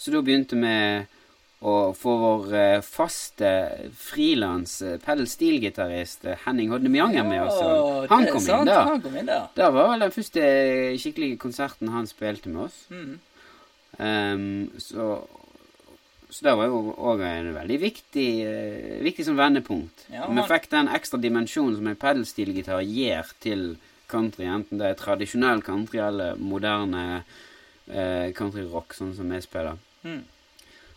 Så 0.00 0.14
da 0.14 0.22
begynte 0.24 0.56
vi 0.56 0.78
å 1.60 1.74
få 1.92 2.14
vår 2.22 2.56
eh, 2.56 2.78
faste 2.80 3.50
frilans 4.00 4.78
uh, 4.80 4.96
pedal 5.04 5.28
steel-gitarist 5.28 6.24
Henning 6.46 6.72
Hodne 6.72 6.88
Mjanger 6.88 7.28
med 7.28 7.44
oss. 7.44 7.60
og 7.60 8.08
Han 8.14 8.30
kom 8.32 8.48
inn 8.48 8.72
da. 8.72 8.80
Han 8.88 9.04
kom 9.04 9.20
inn 9.20 9.28
der. 9.28 9.46
Det 9.52 9.70
var 9.76 9.92
vel 9.92 10.08
den 10.08 10.16
første 10.16 10.48
skikkelige 11.04 11.40
konserten 11.44 11.92
han 11.92 12.08
spilte 12.08 12.48
med 12.48 12.64
oss. 12.70 12.82
Mm. 12.88 13.14
Ehm, 14.08 14.50
så, 14.80 15.14
så 16.32 16.48
det 16.48 16.58
var 16.64 16.72
jo 16.72 16.84
òg 16.96 17.28
en 17.28 17.54
veldig 17.60 17.82
viktig, 17.90 18.30
eh, 18.48 19.00
viktig 19.04 19.28
som 19.28 19.36
vendepunkt. 19.36 20.08
Ja, 20.16 20.32
Vi 20.32 20.48
fikk 20.48 20.72
den 20.72 20.88
ekstra 20.96 21.20
dimensjonen 21.20 21.76
som 21.76 21.92
en 21.92 22.06
pedalstilgitar 22.08 22.88
gir 22.88 23.36
til 23.44 23.74
country, 24.14 24.46
enten 24.46 24.78
det 24.80 24.92
er 24.92 25.00
tradisjonell 25.00 25.60
country 25.66 25.98
eller 26.02 26.38
moderne 26.40 27.02
eh, 27.88 28.30
countryrock, 28.38 28.94
sånn 28.96 29.12
som 29.18 29.30
vi 29.34 29.42
spiller. 29.44 29.76
Mm. 30.06 30.22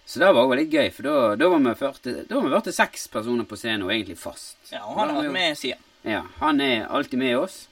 Så 0.08 0.22
det 0.22 0.30
var 0.32 0.40
også 0.46 0.54
veldig 0.54 0.68
gøy, 0.72 0.90
for 0.96 1.04
da, 1.10 1.16
da 1.36 1.50
var 1.52 1.60
vi 1.66 1.74
40 1.82 2.14
Da 2.30 2.38
var 2.40 2.46
vi 2.48 2.72
46 2.72 3.08
personer 3.12 3.48
på 3.50 3.58
scenen, 3.60 3.84
og 3.84 3.92
egentlig 3.92 4.16
fast. 4.22 4.56
Ja, 4.72 4.86
og 4.88 4.96
han 5.02 5.12
har 5.12 5.20
vært 5.26 5.36
med 5.36 5.58
siden. 5.60 5.84
Ja, 6.08 6.22
han 6.40 6.62
er 6.64 6.86
alltid 6.88 7.20
med 7.26 7.36
oss, 7.42 7.66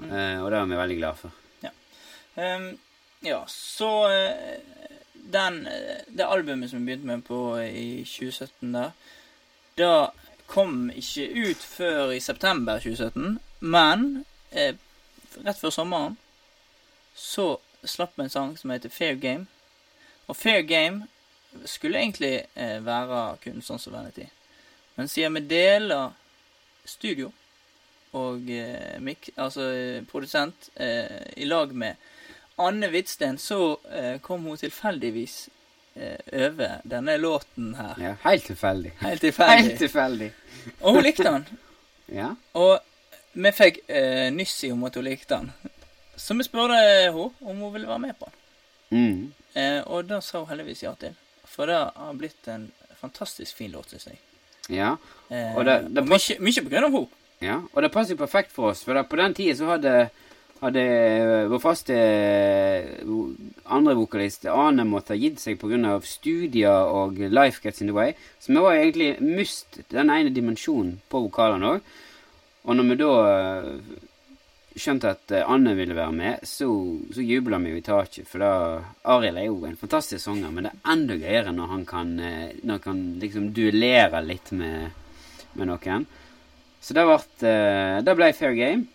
Mm. 0.00 0.12
eh, 0.16 0.38
og 0.40 0.46
det 0.48 0.56
er 0.56 0.68
vi 0.70 0.76
veldig 0.78 0.94
glad 0.96 1.16
for. 1.20 1.32
Ehm, 2.40 2.68
ja, 3.26 3.40
så 3.52 3.88
eh, 4.08 4.60
den, 5.34 5.66
eh, 5.68 5.98
Det 6.08 6.24
albumet 6.24 6.70
som 6.70 6.78
vi 6.80 6.86
begynte 6.94 7.06
med 7.10 7.24
på 7.26 7.40
i 7.60 8.00
2017 8.08 8.72
der, 8.72 8.94
da 9.76 9.90
kom 10.48 10.88
ikke 10.94 11.26
ut 11.50 11.66
før 11.74 12.14
i 12.14 12.20
september 12.22 12.80
2017, 12.80 13.38
men 13.60 14.24
eh, 14.52 14.74
rett 15.44 15.58
før 15.60 15.70
sommeren 15.74 16.16
så 17.16 17.58
slapp 17.84 18.12
vi 18.16 18.26
en 18.26 18.30
sang 18.32 18.56
som 18.58 18.70
heter 18.70 18.92
Fair 18.92 19.14
Game. 19.20 19.46
Og 20.28 20.36
Fair 20.36 20.62
Game 20.62 21.06
skulle 21.66 21.98
egentlig 21.98 22.34
eh, 22.54 22.78
være 22.84 23.36
kun 23.42 23.62
sånn 23.64 23.80
som 23.82 23.94
Vanity. 23.96 24.26
Men 24.96 25.08
siden 25.10 25.34
vi 25.38 25.44
deler 25.50 26.10
studio 26.86 27.30
og 28.16 28.48
eh, 28.50 28.98
mik, 29.02 29.30
altså 29.36 29.68
eh, 29.74 30.02
produsent 30.10 30.70
eh, 30.74 31.20
i 31.36 31.46
lag 31.48 31.72
med 31.74 31.96
Anne 32.60 32.90
Hvitsten, 32.92 33.38
så 33.40 33.78
eh, 33.90 34.16
kom 34.20 34.44
hun 34.50 34.58
tilfeldigvis 34.60 35.48
over 36.32 36.76
denne 36.86 37.16
låten 37.18 37.72
her. 37.74 37.96
Ja, 38.00 38.10
Helt 38.22 38.44
tilfeldig. 38.46 38.92
Helt 39.00 39.08
Helt 39.10 39.20
tilfeldig. 39.24 39.72
tilfeldig. 39.80 40.28
Og 40.80 40.94
hun 40.94 41.02
likte 41.02 41.24
den. 41.26 41.44
Ja. 42.14 42.28
Og 42.56 42.78
vi 43.32 43.52
fikk 43.52 43.78
eh, 43.88 44.30
nyss 44.34 44.64
i 44.64 44.72
om 44.72 44.84
at 44.84 44.94
hun 44.98 45.04
likte 45.04 45.36
den. 45.38 45.52
Så 46.16 46.34
vi 46.36 46.44
spurte 46.44 46.76
henne 46.76 47.10
om 47.40 47.56
hun 47.62 47.72
ville 47.72 47.88
være 47.88 47.98
med 48.06 48.18
på 48.18 48.28
den. 48.28 48.36
Mm. 48.90 49.32
Eh, 49.54 49.80
og 49.86 50.06
da 50.08 50.20
sa 50.20 50.38
hun 50.42 50.48
heldigvis 50.50 50.82
ja 50.82 50.92
til. 50.98 51.14
For 51.46 51.66
det 51.66 51.78
har 51.78 52.14
blitt 52.18 52.48
en 52.48 52.68
fantastisk 53.00 53.56
fin 53.56 53.70
låt, 53.72 53.90
syns 53.90 54.06
jeg. 54.10 54.18
Ja. 54.70 54.96
Eh, 55.30 55.56
Og 55.56 55.64
det- 55.64 55.88
det 55.94 56.02
og 56.02 56.08
mye, 56.08 56.36
mye 56.40 56.62
på 56.62 56.68
grunn 56.70 56.84
av 56.84 56.92
henne. 56.92 57.08
ja. 57.40 57.60
Og 57.74 57.82
det 57.82 57.92
passer 57.92 58.14
jo 58.14 58.24
perfekt 58.26 58.52
for 58.52 58.70
oss, 58.70 58.82
for 58.84 58.94
på 59.02 59.16
den 59.16 59.34
tida 59.34 59.54
så 59.56 59.66
hadde 59.66 60.10
hadde 60.60 61.48
vår 61.48 61.58
faste 61.58 61.94
eh, 61.94 62.84
andre 63.64 63.94
vokalist 63.96 64.44
Ane 64.44 64.84
måtte 64.84 65.14
ha 65.14 65.16
gitt 65.16 65.38
seg 65.40 65.58
pga. 65.58 66.00
studier 66.04 66.84
og 66.92 67.16
Life 67.18 67.60
Gets 67.62 67.80
In 67.80 67.86
The 67.88 67.94
Way. 67.94 68.12
Så 68.38 68.52
vi 68.52 68.60
var 68.60 68.74
egentlig 68.74 69.20
mist 69.20 69.78
den 69.88 70.10
ene 70.10 70.30
dimensjonen 70.30 71.00
på 71.10 71.22
vokalene 71.30 71.64
òg. 71.76 71.80
Og 72.68 72.76
når 72.76 72.88
vi 72.90 72.96
da 73.00 73.10
eh, 73.24 73.68
skjønte 74.76 75.14
at 75.14 75.34
eh, 75.34 75.48
Anne 75.48 75.72
ville 75.78 75.96
være 75.96 76.14
med, 76.16 76.46
så, 76.46 76.68
så 77.14 77.24
jubla 77.24 77.60
vi 77.62 77.72
jo 77.72 77.80
i 77.80 77.84
taket. 77.84 78.28
For 78.28 78.42
da 78.44 78.52
Arild 79.14 79.40
er 79.40 79.48
jo 79.48 79.58
en 79.68 79.78
fantastisk 79.80 80.24
sanger, 80.26 80.52
men 80.52 80.68
det 80.68 80.74
er 80.74 80.92
enda 80.94 81.16
gøyere 81.20 81.54
når 81.56 81.72
han 81.74 81.86
kan, 81.88 82.12
eh, 82.20 82.52
når 82.60 82.76
han 82.76 82.84
kan 82.84 83.02
liksom 83.22 83.50
duellere 83.56 84.22
litt 84.26 84.52
med, 84.56 84.90
med 85.56 85.72
noen. 85.72 86.06
Så 86.80 86.96
det 86.96 87.04
ble, 87.04 87.18
det 88.04 88.12
ble 88.16 88.30
fair 88.32 88.54
game. 88.56 88.86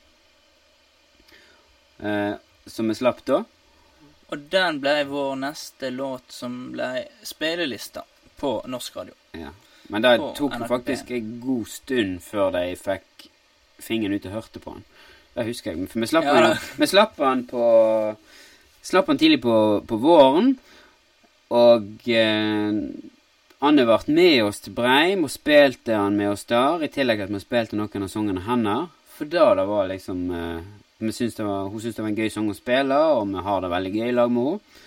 Som 2.66 2.90
vi 2.90 2.96
slapp 2.98 3.20
da. 3.30 3.44
Og 4.34 4.48
den 4.50 4.80
ble 4.82 4.96
vår 5.06 5.36
neste 5.38 5.92
låt 5.94 6.34
som 6.34 6.56
ble 6.74 7.06
spillelista 7.22 8.02
på 8.42 8.56
norsk 8.74 8.98
radio. 8.98 9.14
Ja. 9.38 9.54
Men 9.94 10.02
det 10.02 10.16
tok 10.40 10.58
faktisk 10.68 11.12
en 11.14 11.30
god 11.44 11.70
stund 11.70 12.24
før 12.26 12.50
de 12.58 12.64
fikk 12.80 13.28
fingeren 13.80 14.16
ut 14.16 14.26
og 14.26 14.32
hørte 14.38 14.60
på 14.64 14.76
han. 14.76 14.84
Det 15.36 15.46
husker 15.50 15.74
jeg. 15.74 15.90
For 15.92 16.00
vi 16.00 16.08
slapp 16.08 16.24
Ja, 16.30 16.34
han, 16.36 16.58
vi 16.80 16.88
slapp 16.88 17.18
han, 17.20 17.44
på 17.50 17.64
Slapp 18.86 19.08
han 19.10 19.18
tidlig 19.18 19.42
på, 19.42 19.82
på 19.88 19.98
våren. 19.98 20.52
Og 21.50 22.08
eh, 22.08 22.76
Anne 23.66 23.86
ble 23.88 23.98
med 24.14 24.44
oss 24.46 24.60
til 24.62 24.76
Breim 24.78 25.24
og 25.26 25.32
spilte 25.34 25.96
han 25.98 26.14
med 26.20 26.30
oss 26.36 26.46
der. 26.46 26.84
I 26.86 26.92
tillegg 26.94 27.18
til 27.18 27.26
at 27.26 27.34
vi 27.34 27.42
spilte 27.42 27.80
noen 27.80 28.06
av 28.06 28.12
sangene 28.14 28.44
hennes. 28.46 28.92
For 29.18 29.26
da 29.32 29.48
det 29.58 29.66
var 29.66 29.88
liksom 29.90 30.22
eh, 30.30 30.62
det 31.00 31.44
var, 31.44 31.70
Hun 31.72 31.82
syntes 31.82 31.96
det 31.98 32.04
var 32.04 32.10
en 32.12 32.20
gøy 32.22 32.30
sang 32.32 32.50
å 32.52 32.56
spille, 32.56 32.96
og 33.18 33.28
vi 33.34 33.42
har 33.50 33.62
det 33.66 33.72
veldig 33.74 33.94
gøy 33.98 34.08
i 34.12 34.16
lag 34.16 34.32
med 34.32 34.46
henne. 34.52 34.82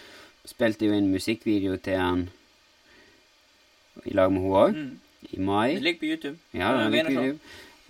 Spilte 0.49 0.87
jo 0.87 0.95
inn 0.97 1.11
musikkvideo 1.13 1.77
til 1.85 1.99
han 2.01 2.23
i 4.07 4.15
lag 4.17 4.31
med 4.33 4.43
henne 4.43 4.63
òg, 4.63 4.75
Mm. 4.79 4.99
i 5.35 5.39
mai. 5.43 5.75
Det 5.75 5.83
ligger 5.83 5.99
på 6.01 6.07
YouTube. 6.13 6.39
Ja, 6.55 6.71
det 6.79 6.93
vi 6.93 6.99
er 6.99 7.05
er 7.05 7.09
på. 7.09 7.13
YouTube. 7.13 7.39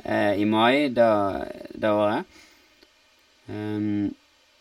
Eh, 0.09 0.40
I 0.40 0.44
mai 0.49 0.88
det 0.88 1.90
året. 1.92 2.25
Um, 3.49 4.09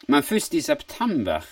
men 0.07 0.23
først 0.23 0.53
i 0.55 0.61
september 0.63 1.43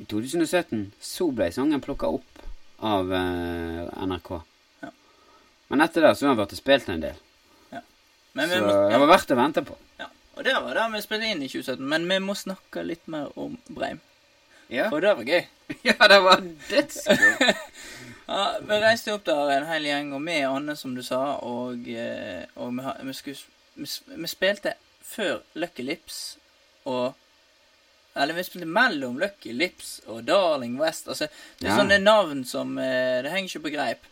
i 0.00 0.04
2017 0.10 0.90
så 1.00 1.28
ble 1.32 1.50
sangen 1.54 1.80
plukka 1.84 2.10
opp 2.16 2.42
av 2.84 3.12
eh, 3.14 3.84
NRK. 4.08 4.30
Ja. 4.84 4.90
Men 5.72 5.84
etter 5.84 6.04
det 6.04 6.14
så 6.16 6.26
har 6.28 6.34
den 6.34 6.42
blitt 6.42 6.58
spilt 6.60 6.90
en 6.92 7.04
del. 7.04 7.20
Men 8.34 8.50
vi 8.50 8.58
så 8.58 8.66
må, 8.66 8.72
det 8.90 8.98
var 8.98 9.12
verdt 9.12 9.30
å 9.30 9.38
vente 9.38 9.62
på. 9.64 9.76
ja. 10.02 10.08
Og 10.34 10.42
det 10.42 10.54
var 10.58 10.74
det 10.74 10.84
vi 10.96 11.00
spilte 11.04 11.28
inn 11.30 11.42
i 11.46 11.48
2017. 11.48 11.84
Men 11.92 12.08
vi 12.10 12.16
må 12.24 12.34
snakke 12.34 12.82
litt 12.82 13.04
mer 13.06 13.28
om 13.38 13.54
Breim. 13.70 14.00
Ja, 14.72 14.88
For 14.90 15.04
det 15.04 15.12
var 15.14 15.28
gøy. 15.28 15.44
ja 15.86 16.08
det 16.10 16.18
var 16.24 16.42
dødsgøy. 16.70 17.52
Ja, 18.26 18.56
Vi 18.60 18.78
reiste 18.80 19.12
opp 19.14 19.24
der 19.28 19.50
en 19.58 19.66
hel 19.68 19.84
gjeng, 19.84 20.12
og 20.16 20.22
med 20.24 20.46
Anne, 20.48 20.76
som 20.76 20.94
du 20.96 21.02
sa, 21.04 21.36
og, 21.44 21.88
eh, 21.88 22.44
og 22.56 22.72
vi, 22.72 22.82
vi, 23.10 23.12
skulle, 23.12 23.36
vi, 23.76 23.88
vi 24.22 24.30
spilte 24.30 24.72
før 25.04 25.42
Lucky 25.60 25.84
Lips 25.84 26.38
og 26.86 27.14
Eller 28.16 28.34
vi 28.36 28.44
spilte 28.46 28.66
mellom 28.70 29.16
Lucky 29.18 29.50
Lips 29.52 30.00
og 30.06 30.20
Darling 30.28 30.76
West. 30.78 31.08
Altså, 31.08 31.26
det 31.58 31.66
er 31.66 31.72
Ja. 31.72 31.78
sånne 31.80 31.98
navn 31.98 32.44
som 32.46 32.78
eh, 32.78 33.22
Det 33.22 33.30
henger 33.32 33.48
ikke 33.50 33.62
på 33.64 33.72
greip. 33.74 34.04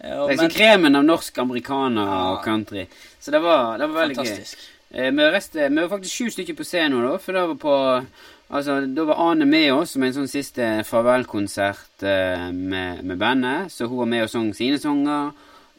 Eh, 0.00 0.12
og- 0.18 0.28
Det 0.28 0.38
er 0.38 0.42
men- 0.42 0.50
kremen 0.50 0.96
av 0.96 1.04
norsk 1.04 1.38
amerikaner 1.38 2.06
og 2.06 2.44
country. 2.44 2.86
Så 3.18 3.30
det 3.30 3.40
var, 3.42 3.78
det 3.78 3.88
var 3.88 4.02
veldig 4.02 4.16
gøy. 4.16 4.24
Fantastisk. 4.26 4.58
Eh, 4.92 5.10
Vi, 5.10 5.22
reiste, 5.22 5.68
vi 5.70 5.80
var 5.80 5.88
faktisk 5.98 6.14
sju 6.14 6.30
stykker 6.30 6.54
på 6.54 6.64
scenen 6.64 7.02
da, 7.10 7.16
for 7.16 7.32
da 7.32 7.46
var 7.46 7.54
på 7.54 8.06
Altså, 8.46 8.78
da 8.86 9.04
var 9.08 9.18
Ane 9.18 9.46
med 9.48 9.72
oss 9.74 9.96
som 9.96 10.04
en 10.06 10.14
sånn 10.14 10.30
siste 10.30 10.66
farvelkonsert 10.86 12.04
eh, 12.06 12.46
med, 12.54 13.02
med 13.02 13.18
bandet. 13.18 13.72
Så 13.74 13.88
hun 13.90 14.04
var 14.04 14.10
med 14.12 14.26
og 14.26 14.30
sang 14.30 14.52
sine 14.54 14.78
sanger. 14.78 15.32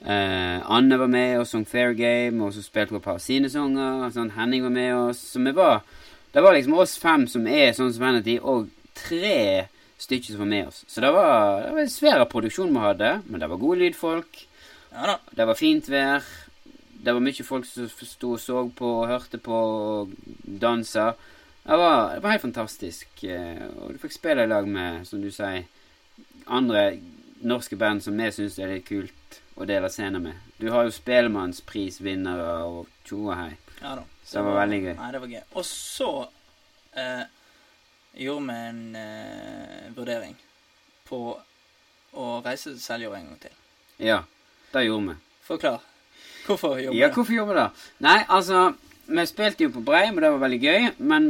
Eh, 0.03 0.59
Anne 0.67 0.97
var 0.99 1.07
med 1.09 1.39
og 1.39 1.47
sang 1.47 1.63
Fair 1.65 1.95
Game, 1.97 2.43
og 2.43 2.51
så 2.53 2.61
spilte 2.61 2.93
hun 2.93 2.99
et 2.99 3.07
par 3.07 3.21
sine 3.23 3.49
sanger. 3.49 4.09
Sånn, 4.13 4.33
Henning 4.35 4.65
var 4.67 4.75
med 4.75 4.95
oss. 4.97 5.23
Så 5.31 5.41
vi 5.43 5.55
var 5.55 5.81
Det 6.35 6.43
var 6.43 6.53
liksom 6.53 6.73
oss 6.75 6.97
fem 6.99 7.23
som 7.25 7.47
er 7.47 7.71
sånn 7.73 7.93
som 7.95 8.03
Vanity, 8.03 8.35
og 8.37 8.67
tre 8.93 9.69
stykker 9.97 10.35
som 10.35 10.43
var 10.43 10.49
med 10.51 10.67
oss. 10.67 10.83
Så 10.85 11.01
det 11.01 11.09
var, 11.15 11.63
det 11.63 11.71
var 11.71 11.81
en 11.81 11.89
svær 11.89 12.25
produksjon 12.29 12.73
vi 12.75 12.83
hadde, 12.83 13.13
men 13.25 13.41
det 13.41 13.47
var 13.49 13.61
gode 13.61 13.79
lydfolk. 13.79 14.43
Ja 14.91 15.13
da. 15.13 15.15
Det 15.31 15.47
var 15.47 15.57
fint 15.57 15.87
vær. 15.89 16.27
Det 16.99 17.15
var 17.15 17.23
mye 17.23 17.47
folk 17.47 17.65
som 17.65 17.87
sto 17.87 18.35
og 18.35 18.43
så 18.43 18.67
på 18.75 18.91
og 18.99 19.09
hørte 19.09 19.39
på 19.41 19.55
og 19.55 20.13
dansa. 20.43 21.13
Det 21.67 21.77
var, 21.77 22.13
det 22.15 22.21
var 22.23 22.31
helt 22.31 22.41
fantastisk. 22.45 23.23
eh, 23.27 23.63
Og 23.81 23.93
du 23.93 23.99
fikk 23.99 24.13
spille 24.15 24.43
i 24.47 24.47
lag 24.49 24.67
med, 24.71 25.01
som 25.07 25.21
du 25.21 25.27
sier, 25.31 25.65
andre 26.47 26.85
norske 27.43 27.75
band 27.77 28.01
som 28.05 28.15
vi 28.17 28.29
syns 28.31 28.55
er 28.59 28.71
litt 28.71 28.85
kult 28.87 29.41
å 29.59 29.65
dele 29.67 29.89
scener 29.91 30.21
med. 30.23 30.37
Du 30.61 30.69
har 30.71 30.87
jo 30.87 30.93
Spellemannsprisvinnere 30.95 32.53
og 32.65 32.87
tjo 33.05 33.25
og 33.27 33.35
hei. 33.37 33.51
Ja 33.81 33.95
da. 33.99 34.05
Så 34.23 34.39
det 34.39 34.45
var 34.47 34.57
veldig 34.61 34.79
gøy. 34.83 34.93
Nei, 34.99 35.11
det 35.13 35.19
var 35.23 35.33
gøy. 35.33 35.43
Og 35.59 35.65
så 35.67 36.09
eh, 36.99 37.25
gjorde 38.23 38.47
vi 38.47 38.57
en 38.71 38.81
eh, 39.01 39.83
vurdering 39.95 40.33
på 41.07 41.19
å 42.17 42.29
reise 42.45 42.71
til 42.73 42.81
Seljord 42.81 43.15
en 43.19 43.27
gang 43.29 43.39
til. 43.43 43.55
Ja, 44.03 44.21
det 44.73 44.85
gjorde 44.87 45.11
vi. 45.13 45.17
Forklar. 45.47 45.83
Hvorfor 46.47 46.79
gjorde 46.79 46.95
Ja, 46.97 47.07
vi 47.07 47.09
det? 47.09 47.13
hvorfor 47.15 47.33
gjorde 47.37 47.53
vi 47.53 47.59
det? 47.59 47.69
Nei, 48.07 48.17
altså 48.27 48.65
Vi 49.07 49.23
spilte 49.29 49.63
jo 49.63 49.69
på 49.71 49.83
Breim, 49.87 50.17
og 50.17 50.23
det 50.25 50.31
var 50.33 50.41
veldig 50.43 50.59
gøy, 50.63 50.87
men 50.99 51.29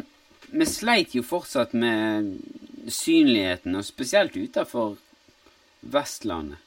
vi 0.51 0.65
sleit 0.69 1.15
jo 1.15 1.23
fortsatt 1.25 1.73
med 1.77 2.37
synligheten, 2.87 3.75
og 3.75 3.85
spesielt 3.85 4.37
utenfor 4.37 4.95
Vestlandet. 5.81 6.63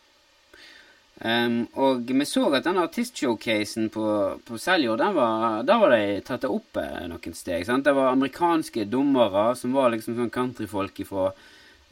Um, 1.20 1.66
og 1.76 2.08
vi 2.08 2.24
så 2.24 2.46
at 2.56 2.64
den 2.64 2.78
artistshowcasen 2.80 3.90
på, 3.92 4.04
på 4.40 4.56
Seljord, 4.56 5.02
den 5.02 5.12
var, 5.12 5.90
de 5.92 6.22
tatt 6.24 6.46
opp 6.48 6.78
eh, 6.80 7.02
noen 7.12 7.36
steg. 7.36 7.66
Sant? 7.68 7.84
Det 7.84 7.92
var 7.92 8.14
amerikanske 8.14 8.86
dommere 8.88 9.50
som 9.60 9.74
var 9.76 9.92
liksom 9.92 10.16
sånn 10.16 10.32
countryfolk 10.32 11.02
ifra 11.04 11.26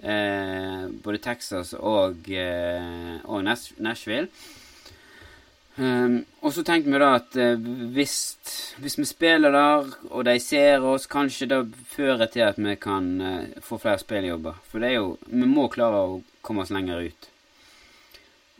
eh, 0.00 0.88
både 1.04 1.20
Texas 1.20 1.74
og, 1.76 2.24
eh, 2.32 3.20
og 3.28 3.44
Nash 3.44 3.76
Nashville. 3.84 4.30
Ehm, 5.78 6.24
og 6.42 6.50
så 6.54 6.64
tenkte 6.66 6.90
vi 6.90 6.98
da 6.98 7.12
at 7.20 7.36
eh, 7.38 7.66
hvis, 7.94 8.16
hvis 8.82 8.98
vi 8.98 9.06
spiller 9.06 9.54
der, 9.54 9.92
og 10.10 10.24
de 10.26 10.34
ser 10.42 10.82
oss, 10.82 11.06
kanskje 11.10 11.46
det 11.52 11.60
fører 11.92 12.26
til 12.32 12.42
at 12.48 12.58
vi 12.58 12.74
kan 12.82 13.10
uh, 13.22 13.62
få 13.62 13.78
flere 13.78 14.02
spilljobber. 14.02 14.58
For 14.66 14.82
det 14.82 14.90
er 14.90 14.96
jo 14.98 15.18
Vi 15.26 15.46
må 15.46 15.68
klare 15.70 16.02
å 16.02 16.22
komme 16.42 16.64
oss 16.64 16.74
lenger 16.74 17.06
ut. 17.06 17.28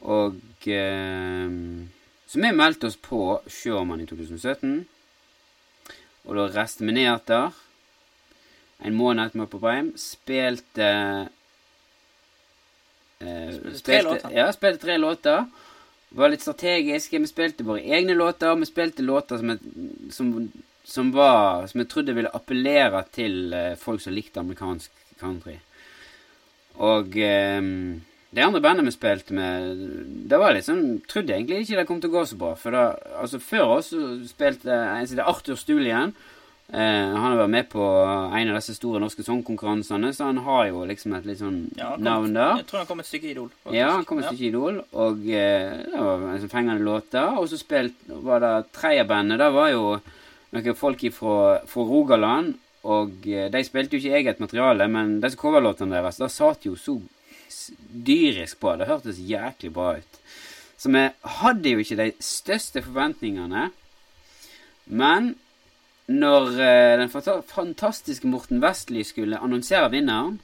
Og 0.07 0.69
ehm, 0.71 1.89
Så 2.29 2.39
vi 2.39 2.53
meldte 2.55 2.87
oss 2.87 3.01
på 3.03 3.41
Sjåmann 3.51 4.05
i 4.05 4.07
2017. 4.07 4.85
Og 6.29 6.37
da 6.37 6.47
restet 6.53 6.87
ned 6.87 7.09
etter. 7.09 7.57
En 8.85 8.95
måned 8.95 9.25
etter 9.25 9.41
vi 9.41 9.43
var 9.43 9.51
på 9.51 9.63
Breim. 9.63 9.89
Spilte 9.99 10.91
eh, 13.19 13.49
Spilte 13.51 13.87
tre 13.89 14.03
låter. 14.07 14.37
Ja, 14.37 14.53
spilte 14.55 14.85
tre 14.85 14.99
låter. 15.01 15.49
Var 16.09 16.33
litt 16.33 16.45
strategiske. 16.45 17.21
Vi 17.21 17.31
spilte 17.31 17.67
våre 17.69 17.85
egne 17.85 18.17
låter. 18.17 18.53
og 18.53 18.63
Vi 18.63 18.71
spilte 18.71 19.05
låter 19.05 19.39
som, 19.39 19.51
et, 19.51 19.65
som, 20.15 20.35
som 20.85 21.13
var 21.13 21.67
Som 21.67 21.81
jeg 21.83 21.89
trodde 21.89 22.17
ville 22.17 22.35
appellere 22.35 23.05
til 23.13 23.53
eh, 23.53 23.77
folk 23.77 24.01
som 24.01 24.17
likte 24.17 24.41
amerikansk 24.41 24.91
country. 25.21 25.59
Og 26.79 27.17
eh, 27.19 27.61
det 28.31 28.45
andre 28.45 28.61
bandet 28.61 28.87
vi 28.87 28.93
spilte 28.93 29.35
med, 29.35 29.77
det 30.29 30.39
var 30.39 30.53
liksom 30.53 31.01
Trodde 31.09 31.33
egentlig 31.35 31.63
ikke 31.65 31.79
det 31.81 31.87
kom 31.89 32.01
til 32.01 32.11
å 32.13 32.19
gå 32.19 32.25
så 32.29 32.41
bra. 32.41 32.55
For 32.61 32.77
da, 32.77 32.89
altså 33.21 33.41
før 33.41 33.79
oss 33.79 33.93
spilte 34.29 34.73
en 34.73 35.09
som 35.09 35.25
Arthur 35.25 35.57
Stulien. 35.57 36.13
Eh, 36.71 36.77
han 37.15 37.17
har 37.17 37.37
vært 37.39 37.51
med 37.55 37.69
på 37.73 37.81
en 38.37 38.51
av 38.53 38.57
disse 38.59 38.75
store 38.77 39.01
norske 39.01 39.25
sangkonkurransene, 39.25 40.11
så 40.13 40.27
han 40.29 40.37
har 40.45 40.67
jo 40.69 40.83
liksom 40.85 41.15
et 41.17 41.25
litt 41.25 41.39
sånn 41.41 41.63
Ja, 41.79 41.95
kom- 41.95 42.03
navn 42.05 42.35
der. 42.35 42.57
Jeg 42.59 42.67
tror 42.67 42.79
han 42.83 42.87
kom 42.91 43.01
et 43.01 43.07
stykke 43.09 43.31
Idol. 43.31 43.49
faktisk. 43.65 43.75
Ja, 43.79 43.91
han 43.93 44.05
kom 44.05 44.19
et 44.19 44.27
stykke 44.27 44.49
Idol, 44.51 44.85
og 44.93 45.19
eh, 45.31 45.83
det 45.89 45.99
var 45.99 46.27
en 46.29 46.41
sånn 46.43 46.53
fengende 46.53 46.85
låter. 46.85 47.39
Og 47.39 47.49
så 47.49 47.57
spilt, 47.59 47.95
var 48.09 48.41
det 48.45 48.73
tredjebandet. 48.77 49.39
Det 49.39 49.53
var 49.57 49.71
jo 49.71 50.01
noen 50.53 50.75
folk 50.77 51.01
fra 51.13 51.61
Rogaland. 51.75 52.55
Og 52.85 53.27
eh, 53.27 53.49
de 53.49 53.65
spilte 53.65 53.97
jo 53.97 54.03
ikke 54.05 54.19
eget 54.21 54.39
materiale, 54.41 54.87
men 54.89 55.21
disse 55.21 55.37
coverlåtene 55.41 55.91
deres 55.97 56.17
Da 56.21 56.29
satt 56.29 56.65
jo 56.69 56.77
så 56.77 57.01
dyrisk 57.93 58.61
på. 58.61 58.77
Det 58.79 58.87
hørtes 58.89 59.17
jæklig 59.19 59.73
bra 59.73 59.97
ut. 59.97 60.21
Så 60.79 60.93
vi 60.93 61.09
hadde 61.41 61.73
jo 61.73 61.79
ikke 61.83 61.97
de 61.97 62.13
største 62.21 62.83
forventningene. 62.85 63.71
Men 64.87 65.35
når 66.09 66.61
eh, 66.65 66.99
den 67.03 67.11
fantastiske 67.45 68.27
Morten 68.27 68.63
Westli 68.65 69.05
skulle 69.05 69.39
annonsere 69.39 69.91
vinneren, 69.93 70.39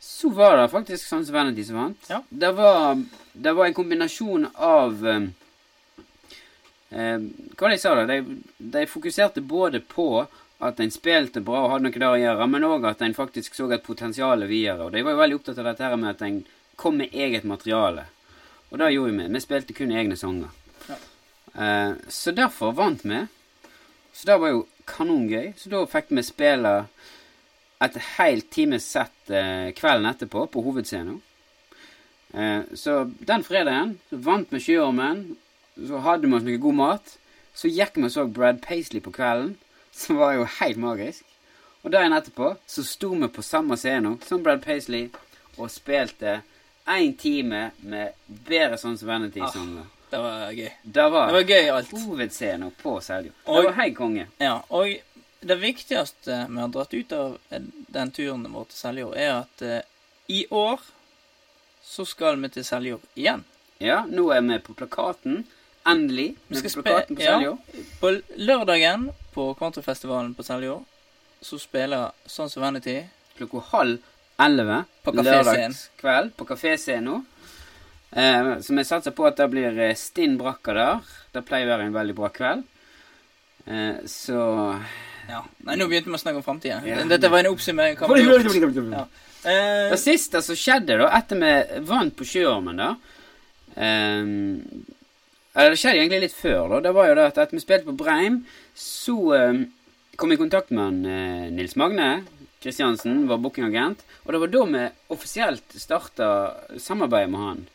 så 0.00 0.30
var 0.32 0.56
det 0.56 0.70
faktisk 0.72 1.06
Sans 1.06 1.30
Vanity 1.30 1.64
som 1.64 1.76
vant. 1.76 2.06
Ja. 2.08 2.22
Det, 2.28 2.52
var, 2.56 3.02
det 3.32 3.52
var 3.52 3.66
en 3.66 3.76
kombinasjon 3.76 4.48
av 4.54 5.06
eh, 5.06 5.28
eh, 6.90 7.20
Hva 7.20 7.66
var 7.66 7.74
det 7.74 7.76
jeg 7.76 7.84
sa, 7.84 7.94
da? 8.00 8.06
De, 8.08 8.40
de 8.56 8.86
fokuserte 8.88 9.44
både 9.44 9.82
på 9.84 10.24
at 10.58 10.80
en 10.80 10.92
spilte 10.92 11.42
bra 11.44 11.66
og 11.66 11.72
hadde 11.74 11.90
noe 11.90 12.00
der 12.00 12.08
å 12.14 12.20
gjøre, 12.20 12.48
men 12.48 12.64
òg 12.64 12.88
at 12.88 13.02
en 13.04 13.16
faktisk 13.16 13.58
så 13.58 13.68
et 13.76 13.84
potensial 13.84 14.46
videre. 14.48 14.86
Og 14.86 14.94
de 14.94 15.04
var 15.04 15.12
jo 15.12 15.20
veldig 15.20 15.40
opptatt 15.40 15.60
av 15.60 15.68
dette 15.68 15.84
her 15.84 16.00
med 16.00 16.14
at 16.14 16.24
en 16.24 16.38
kom 16.80 16.96
med 16.96 17.12
eget 17.12 17.44
materiale. 17.44 18.06
Og 18.70 18.80
det 18.80 18.94
gjorde 18.94 19.18
vi. 19.18 19.26
Vi 19.34 19.42
spilte 19.44 19.76
kun 19.76 19.92
egne 19.92 20.16
sanger. 20.16 20.54
Ja. 20.88 20.96
Eh, 21.60 21.92
så 22.08 22.32
derfor 22.32 22.72
vant 22.76 23.04
vi. 23.04 23.26
Så 24.16 24.30
det 24.30 24.38
var 24.40 24.54
jo 24.54 24.64
kanongøy. 24.88 25.52
Så 25.60 25.70
da 25.72 25.82
fikk 25.90 26.12
vi 26.16 26.24
spille 26.24 26.74
et 27.84 27.96
helt 28.16 28.48
times 28.54 28.86
sett 28.88 29.30
eh, 29.30 29.72
kvelden 29.76 30.08
etterpå 30.08 30.46
på 30.52 30.62
hovedscenen. 30.64 31.20
Eh, 32.32 32.62
så 32.74 33.02
den 33.28 33.44
fredagen 33.44 33.98
så 34.08 34.20
vant 34.24 34.52
vi 34.52 34.62
Sjøormen. 34.64 35.26
Så 35.76 36.00
hadde 36.00 36.28
vi 36.28 36.38
oss 36.38 36.46
noe 36.46 36.62
god 36.62 36.78
mat. 36.80 37.16
Så 37.56 37.68
gikk 37.68 38.00
vi 38.00 38.08
og 38.08 38.12
så 38.12 38.26
Brad 38.28 38.62
Paisley 38.64 39.04
på 39.04 39.12
kvelden, 39.12 39.54
som 39.92 40.20
var 40.20 40.36
jo 40.36 40.48
helt 40.58 40.80
magisk. 40.80 41.24
Og 41.84 41.92
dagen 41.92 42.16
etterpå 42.16 42.54
så 42.68 42.84
sto 42.84 43.12
vi 43.14 43.28
på 43.32 43.44
samme 43.44 43.76
scene 43.80 44.16
som 44.26 44.42
Brad 44.44 44.64
Paisley 44.64 45.10
og 45.56 45.70
spilte 45.72 46.40
én 46.86 47.12
time 47.18 47.70
med 47.80 48.16
bedre 48.26 48.78
sånn 48.80 48.96
som 48.98 49.12
Vanity-sanger. 49.12 49.86
Det 50.10 50.18
var 50.22 50.52
gøy. 50.52 50.70
Det 50.82 51.04
var, 51.12 51.26
Det 51.26 51.34
var 51.34 51.42
gøy 51.50 51.68
alt. 51.74 51.90
hovedscenen 51.90 52.70
på 52.82 53.00
Seljo. 53.02 53.32
Og- 53.44 53.62
Det 53.62 53.70
var 53.70 53.72
hei 53.82 53.90
konge. 53.94 54.26
Ja, 54.38 54.60
og 54.70 54.86
det 55.40 55.56
viktigste 55.60 56.46
vi 56.48 56.60
har 56.60 56.68
dratt 56.68 56.94
ut 56.94 57.12
av 57.12 57.38
den 57.88 58.10
turen 58.10 58.46
vår 58.52 58.64
til 58.70 58.78
Seljord, 58.78 59.16
er 59.16 59.32
at 59.40 59.62
uh, 59.62 59.80
i 60.28 60.46
år 60.50 60.80
så 61.84 62.04
skal 62.06 62.36
vi 62.40 62.48
til 62.48 62.64
Seljord 62.64 63.00
igjen. 63.14 63.44
Ja, 63.80 64.04
nå 64.08 64.30
er 64.34 64.40
vi 64.40 64.58
på 64.58 64.74
plakaten. 64.74 65.44
Endelig. 65.86 66.36
Vi 66.48 66.56
skal 66.56 66.70
på 66.70 66.82
plakaten 66.82 67.16
på 67.16 67.22
spe- 67.22 67.42
ja. 67.42 67.56
På 68.00 68.10
lørdagen 68.36 69.10
på 69.34 69.54
countryfestivalen 69.58 70.34
på 70.34 70.42
Seljord 70.42 70.82
så 71.42 71.58
spiller 71.60 72.10
Sons 72.26 72.56
of 72.56 72.62
Vanity 72.62 73.02
Klokka 73.36 73.60
halv 73.70 73.98
elleve 74.40 74.84
lørdagskveld 75.04 76.32
på 76.36 76.44
kaféscenen. 76.48 77.24
Eh, 78.16 78.58
så 78.64 78.72
vi 78.76 78.84
satser 78.88 79.12
på 79.12 79.26
at 79.28 79.36
det 79.36 79.48
blir 79.52 79.76
eh, 79.76 79.96
stinn 79.98 80.38
brakka 80.40 80.74
der. 80.76 81.10
Det 81.34 81.42
pleier 81.44 81.68
å 81.68 81.74
være 81.74 81.88
en 81.90 81.96
veldig 81.96 82.14
bra 82.16 82.30
kveld. 82.32 82.64
Eh, 83.66 83.98
så 84.08 84.40
Ja. 85.28 85.42
Nei, 85.66 85.74
nå 85.76 85.88
begynte 85.90 86.08
vi 86.08 86.16
å 86.16 86.22
snakke 86.22 86.40
om 86.40 86.46
framtida. 86.46 86.78
Ja. 86.86 87.02
Dette 87.04 87.28
var 87.28 87.42
en 87.42 87.50
oppsummering. 87.50 87.96
Hva 87.98 88.08
vi. 88.14 88.94
Ja. 88.94 89.06
Eh, 89.44 89.90
Det 89.90 89.98
siste 90.00 90.40
som 90.42 90.56
skjedde 90.56 90.96
da, 91.02 91.10
etter 91.18 91.42
vi 91.42 91.80
vant 91.84 92.14
på 92.16 92.24
Sjøormen, 92.24 92.78
da 92.78 92.94
ehm, 93.76 94.62
Eller 95.56 95.74
det 95.74 95.80
skjedde 95.80 96.00
egentlig 96.00 96.20
litt 96.20 96.36
før, 96.36 96.68
da. 96.70 96.80
Det 96.86 96.94
var 96.94 97.08
jo 97.08 97.14
det 97.18 97.26
at 97.26 97.38
etter 97.42 97.56
vi 97.56 97.64
spilte 97.64 97.88
på 97.90 97.96
Breim, 97.96 98.44
så 98.76 99.16
ehm, 99.36 99.62
kom 100.16 100.32
i 100.32 100.40
kontakt 100.40 100.70
med 100.70 100.84
han, 100.84 101.54
Nils 101.56 101.76
Magne 101.76 102.24
Kristiansen, 102.62 103.26
var 103.28 103.38
bookingagent. 103.38 104.02
Og 104.24 104.32
det 104.32 104.40
var 104.42 104.52
da 104.52 104.64
vi 104.72 104.84
offisielt 105.14 105.76
starta 105.76 106.28
samarbeidet 106.80 107.30
med 107.30 107.40
han. 107.40 107.66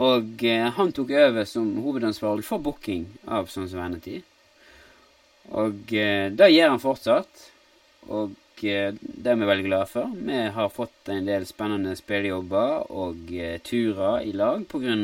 Og 0.00 0.44
eh, 0.48 0.66
han 0.76 0.92
tok 0.96 1.10
over 1.12 1.44
som 1.48 1.70
hovedansvarlig 1.84 2.44
for 2.46 2.62
booking 2.64 3.06
av 3.28 3.50
Sons 3.52 3.74
of 3.74 3.80
Vanity. 3.82 4.20
Og 5.60 5.92
eh, 5.92 6.28
det 6.32 6.52
gjør 6.54 6.72
han 6.74 6.82
fortsatt. 6.82 7.42
Og 8.08 8.32
eh, 8.64 8.94
det 8.96 9.32
er 9.32 9.40
vi 9.40 9.48
veldig 9.50 9.66
glade 9.66 9.90
for. 9.90 10.14
Vi 10.14 10.38
har 10.56 10.72
fått 10.72 11.10
en 11.12 11.28
del 11.28 11.44
spennende 11.48 11.96
spillejobber 11.98 12.86
og 12.94 13.34
turer 13.66 14.24
i 14.24 14.32
lag 14.36 14.64
pga. 14.70 14.96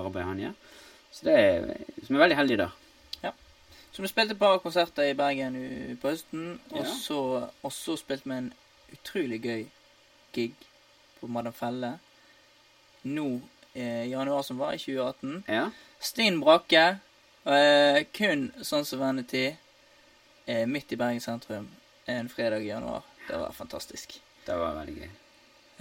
Arbeidet 0.00 0.26
han 0.32 0.42
gjør. 0.46 0.58
Så 1.12 1.28
det 1.28 1.38
er, 1.44 1.70
så 2.02 2.10
vi 2.10 2.18
er 2.18 2.24
veldig 2.26 2.40
heldige 2.42 2.64
der. 2.64 2.74
Så 3.96 4.02
vi 4.04 4.10
spilte 4.10 4.34
et 4.34 4.40
par 4.42 4.58
konserter 4.60 5.06
i 5.08 5.14
Bergen 5.16 5.54
på 6.02 6.10
høsten, 6.10 6.58
og 6.68 6.82
Ja. 6.82 7.70
så 7.72 7.94
spilte 7.96 8.28
vi 8.28 8.34
en 8.36 8.50
utrolig 8.92 9.38
gøy 9.40 9.62
gig 10.36 10.52
på 11.16 11.30
Madam 11.32 11.54
Felle 11.56 11.94
nå 13.08 13.24
i 13.76 14.10
januar 14.10 14.42
som 14.42 14.58
var, 14.58 14.72
i 14.72 14.78
2018. 14.78 15.42
Ja. 15.46 15.70
Stinn 16.00 16.40
brakke. 16.40 16.84
Eh, 17.44 18.02
kun 18.12 18.48
sånn 18.62 18.84
som 18.84 19.02
Vanity. 19.02 19.46
Eh, 20.46 20.66
midt 20.66 20.92
i 20.92 20.96
Bergen 20.96 21.20
sentrum 21.20 21.68
en 22.06 22.28
fredag 22.28 22.62
i 22.62 22.68
januar. 22.68 23.02
Det 23.28 23.38
var 23.38 23.52
fantastisk. 23.52 24.20
Det 24.46 24.56
var 24.56 24.74
veldig 24.74 24.98
gøy. 24.98 25.08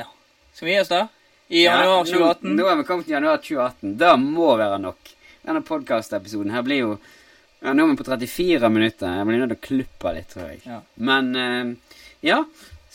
Ja. 0.01 0.08
Skal 0.53 0.65
vi 0.65 0.73
gi 0.73 0.79
oss 0.81 0.89
da? 0.93 1.08
I 1.47 1.63
januar 1.63 1.99
Ja, 1.99 2.05
2018? 2.05 2.49
Nå, 2.49 2.63
nå 2.63 2.69
er 2.69 2.79
vi 2.79 2.88
kommet 2.88 3.05
til 3.05 3.13
januar 3.13 3.38
2018. 3.38 3.97
Det 4.01 4.13
må 4.21 4.55
være 4.58 4.79
nok. 4.81 5.12
Denne 5.45 5.62
podkastepisoden 5.62 6.53
her 6.55 6.65
blir 6.65 6.81
jo 6.81 6.95
ja, 7.62 7.73
Nå 7.73 7.86
er 7.86 7.91
vi 7.91 7.97
på 7.97 8.05
34 8.05 8.69
minutter. 8.69 9.13
Jeg 9.19 9.27
blir 9.29 9.39
nødt 9.41 9.53
til 9.53 9.60
å 9.60 9.65
klippe 9.67 10.13
litt, 10.17 10.27
tror 10.34 10.49
jeg. 10.51 10.63
Ja. 10.65 10.81
Men 10.95 11.29
eh, 11.36 11.95
ja. 12.25 12.41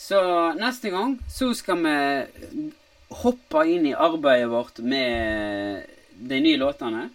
Så 0.01 0.19
neste 0.57 0.89
gang 0.89 1.17
så 1.29 1.51
skal 1.55 1.79
vi 1.83 1.95
hoppe 3.11 3.65
inn 3.67 3.85
i 3.89 3.93
arbeidet 3.93 4.49
vårt 4.49 4.79
med 4.79 5.83
de 6.15 6.39
nye 6.39 6.57
låtene. 6.57 7.09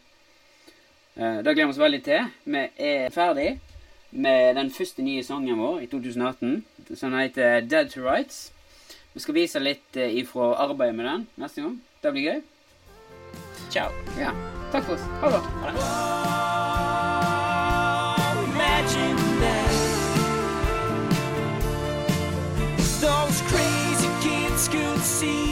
Eh, 1.16 1.38
det 1.42 1.54
gleder 1.54 1.66
vi 1.66 1.72
oss 1.72 1.80
veldig 1.80 2.02
til. 2.04 2.26
Vi 2.44 2.64
er 2.76 3.14
ferdig 3.14 3.60
med 4.10 4.56
den 4.56 4.70
første 4.70 5.02
nye 5.02 5.24
sangen 5.24 5.58
vår 5.58 5.80
i 5.84 5.88
2018, 5.92 6.64
som 6.94 7.16
heter 7.16 7.60
Dead 7.60 7.90
to 7.90 8.04
Rights. 8.04 8.52
Vi 9.14 9.20
skal 9.20 9.34
vise 9.34 9.62
litt 9.62 9.96
eh, 9.96 10.18
ifra 10.20 10.52
arbeidet 10.66 10.94
med 10.94 11.08
den 11.08 11.26
neste 11.40 11.64
gang. 11.64 11.80
Det 12.02 12.12
blir 12.12 12.28
gøy. 12.28 12.42
Ciao. 13.70 13.90
Ja. 14.20 14.34
Takk 14.72 14.84
for 14.84 14.94
oss. 14.94 15.06
Ha 15.22 15.30
det. 15.32 15.42
Imagine 18.44 19.16
that 19.40 19.72
those 23.00 23.40
crazy 23.48 24.10
kids 24.22 24.68
could 24.68 25.00
see 25.00 25.45